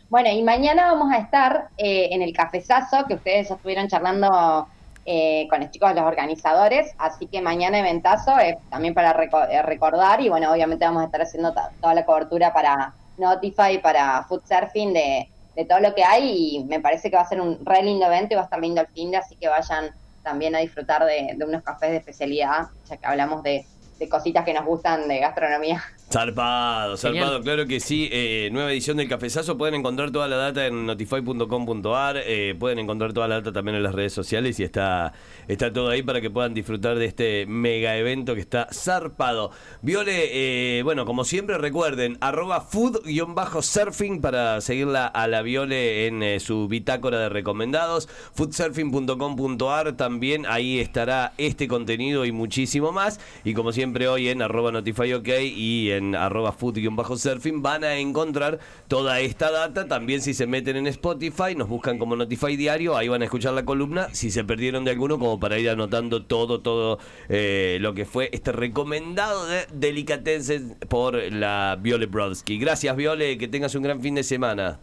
Bueno, 0.08 0.30
y 0.30 0.42
mañana 0.42 0.92
vamos 0.92 1.12
a 1.12 1.18
estar 1.18 1.68
eh, 1.76 2.08
en 2.12 2.22
el 2.22 2.32
cafezazo 2.32 3.04
que 3.06 3.14
ustedes 3.14 3.50
estuvieron 3.50 3.88
charlando 3.88 4.68
eh, 5.06 5.46
con 5.48 5.60
los 5.60 5.70
chicos 5.70 5.90
de 5.90 6.00
los 6.00 6.04
organizadores, 6.04 6.92
así 6.98 7.26
que 7.26 7.40
mañana 7.40 7.78
eventazo 7.78 8.36
es 8.38 8.56
también 8.70 8.92
para 8.92 9.10
eh, 9.50 9.62
recordar 9.62 10.20
y 10.20 10.28
bueno, 10.28 10.52
obviamente 10.52 10.84
vamos 10.84 11.02
a 11.02 11.06
estar 11.06 11.22
haciendo 11.22 11.54
toda 11.80 11.94
la 11.94 12.04
cobertura 12.04 12.52
para 12.52 12.94
Notify, 13.16 13.78
para 13.80 14.24
Food 14.24 14.42
Surfing 14.44 14.92
de, 14.92 15.28
todo 15.68 15.80
lo 15.80 15.94
que 15.94 16.04
hay 16.04 16.56
y 16.56 16.64
me 16.64 16.80
parece 16.80 17.08
que 17.08 17.16
va 17.16 17.22
a 17.22 17.28
ser 17.28 17.40
un 17.40 17.64
re 17.64 17.82
lindo 17.82 18.04
evento 18.04 18.34
y 18.34 18.36
va 18.36 18.42
a 18.42 18.44
estar 18.44 18.60
lindo 18.60 18.82
el 18.82 18.88
fin 18.88 19.10
de, 19.10 19.16
así 19.16 19.36
que 19.36 19.48
vayan 19.48 19.90
también 20.22 20.54
a 20.54 20.58
disfrutar 20.58 21.04
de 21.06 21.36
unos 21.46 21.62
cafés 21.62 21.92
de 21.92 21.96
especialidad, 21.96 22.66
ya 22.86 22.96
que 22.98 23.06
hablamos 23.06 23.42
de 23.42 23.64
de 23.98 24.08
cositas 24.08 24.44
que 24.44 24.52
nos 24.52 24.64
gustan 24.64 25.08
de 25.08 25.20
gastronomía. 25.20 25.82
Zarpado, 26.10 26.96
zarpado, 26.96 27.40
claro 27.42 27.66
que 27.66 27.80
sí. 27.80 28.08
Eh, 28.12 28.48
nueva 28.52 28.72
edición 28.72 28.96
del 28.96 29.08
Cafezazo. 29.08 29.56
Pueden 29.56 29.76
encontrar 29.76 30.10
toda 30.10 30.28
la 30.28 30.36
data 30.36 30.66
en 30.66 30.86
notify.com.ar. 30.86 32.18
Eh, 32.24 32.54
pueden 32.58 32.78
encontrar 32.78 33.12
toda 33.12 33.28
la 33.28 33.36
data 33.36 33.52
también 33.52 33.76
en 33.76 33.82
las 33.82 33.94
redes 33.94 34.12
sociales 34.12 34.60
y 34.60 34.64
está, 34.64 35.12
está 35.48 35.72
todo 35.72 35.88
ahí 35.88 36.02
para 36.02 36.20
que 36.20 36.30
puedan 36.30 36.52
disfrutar 36.52 36.98
de 36.98 37.06
este 37.06 37.46
mega 37.46 37.96
evento 37.96 38.34
que 38.34 38.40
está 38.40 38.68
zarpado. 38.72 39.50
Viole, 39.82 40.78
eh, 40.78 40.82
bueno, 40.82 41.06
como 41.06 41.24
siempre, 41.24 41.58
recuerden, 41.58 42.18
arroba 42.20 42.60
food-surfing 42.60 44.20
para 44.20 44.60
seguirla 44.60 45.06
a 45.06 45.26
la 45.26 45.42
Viole 45.42 46.06
en 46.06 46.40
su 46.40 46.68
bitácora 46.68 47.18
de 47.18 47.28
recomendados. 47.28 48.08
Foodsurfing.com.ar 48.34 49.96
también 49.96 50.44
ahí 50.46 50.78
estará 50.78 51.32
este 51.38 51.66
contenido 51.66 52.24
y 52.24 52.32
muchísimo 52.32 52.92
más. 52.92 53.20
Y 53.44 53.54
como 53.54 53.72
siempre, 53.72 53.86
siempre 53.86 54.08
hoy 54.08 54.30
en 54.30 54.42
arroba 54.42 54.72
notifyok 54.72 55.28
y 55.28 55.92
en 55.96 56.14
arroba 56.14 56.52
food-surfing 56.52 57.62
van 57.62 57.84
a 57.84 57.96
encontrar 57.96 58.58
toda 58.88 59.20
esta 59.20 59.50
data. 59.50 59.86
También 59.86 60.20
si 60.20 60.34
se 60.34 60.46
meten 60.46 60.76
en 60.76 60.86
Spotify, 60.86 61.54
nos 61.56 61.68
buscan 61.68 61.98
como 61.98 62.16
Notify 62.16 62.56
Diario, 62.56 62.96
ahí 62.96 63.08
van 63.08 63.22
a 63.22 63.24
escuchar 63.24 63.52
la 63.52 63.64
columna. 63.64 64.08
Si 64.12 64.30
se 64.30 64.44
perdieron 64.44 64.84
de 64.84 64.92
alguno, 64.92 65.18
como 65.18 65.40
para 65.40 65.58
ir 65.58 65.68
anotando 65.70 66.24
todo, 66.24 66.60
todo 66.60 66.98
eh, 67.28 67.78
lo 67.80 67.94
que 67.94 68.04
fue 68.04 68.30
este 68.32 68.52
recomendado 68.52 69.46
de 69.46 69.66
delicatessen 69.72 70.76
por 70.88 71.14
la 71.32 71.78
Viole 71.80 72.06
Brodsky. 72.06 72.58
Gracias, 72.58 72.94
Viole, 72.96 73.38
que 73.38 73.48
tengas 73.48 73.74
un 73.74 73.82
gran 73.82 74.00
fin 74.00 74.14
de 74.14 74.22
semana. 74.22 74.78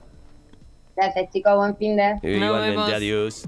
Gracias, 0.95 1.31
chicos, 1.31 1.55
buen 1.55 1.75
fin 1.75 1.95
de. 1.95 2.19
Igualmente, 2.21 2.93
adiós. 2.93 3.47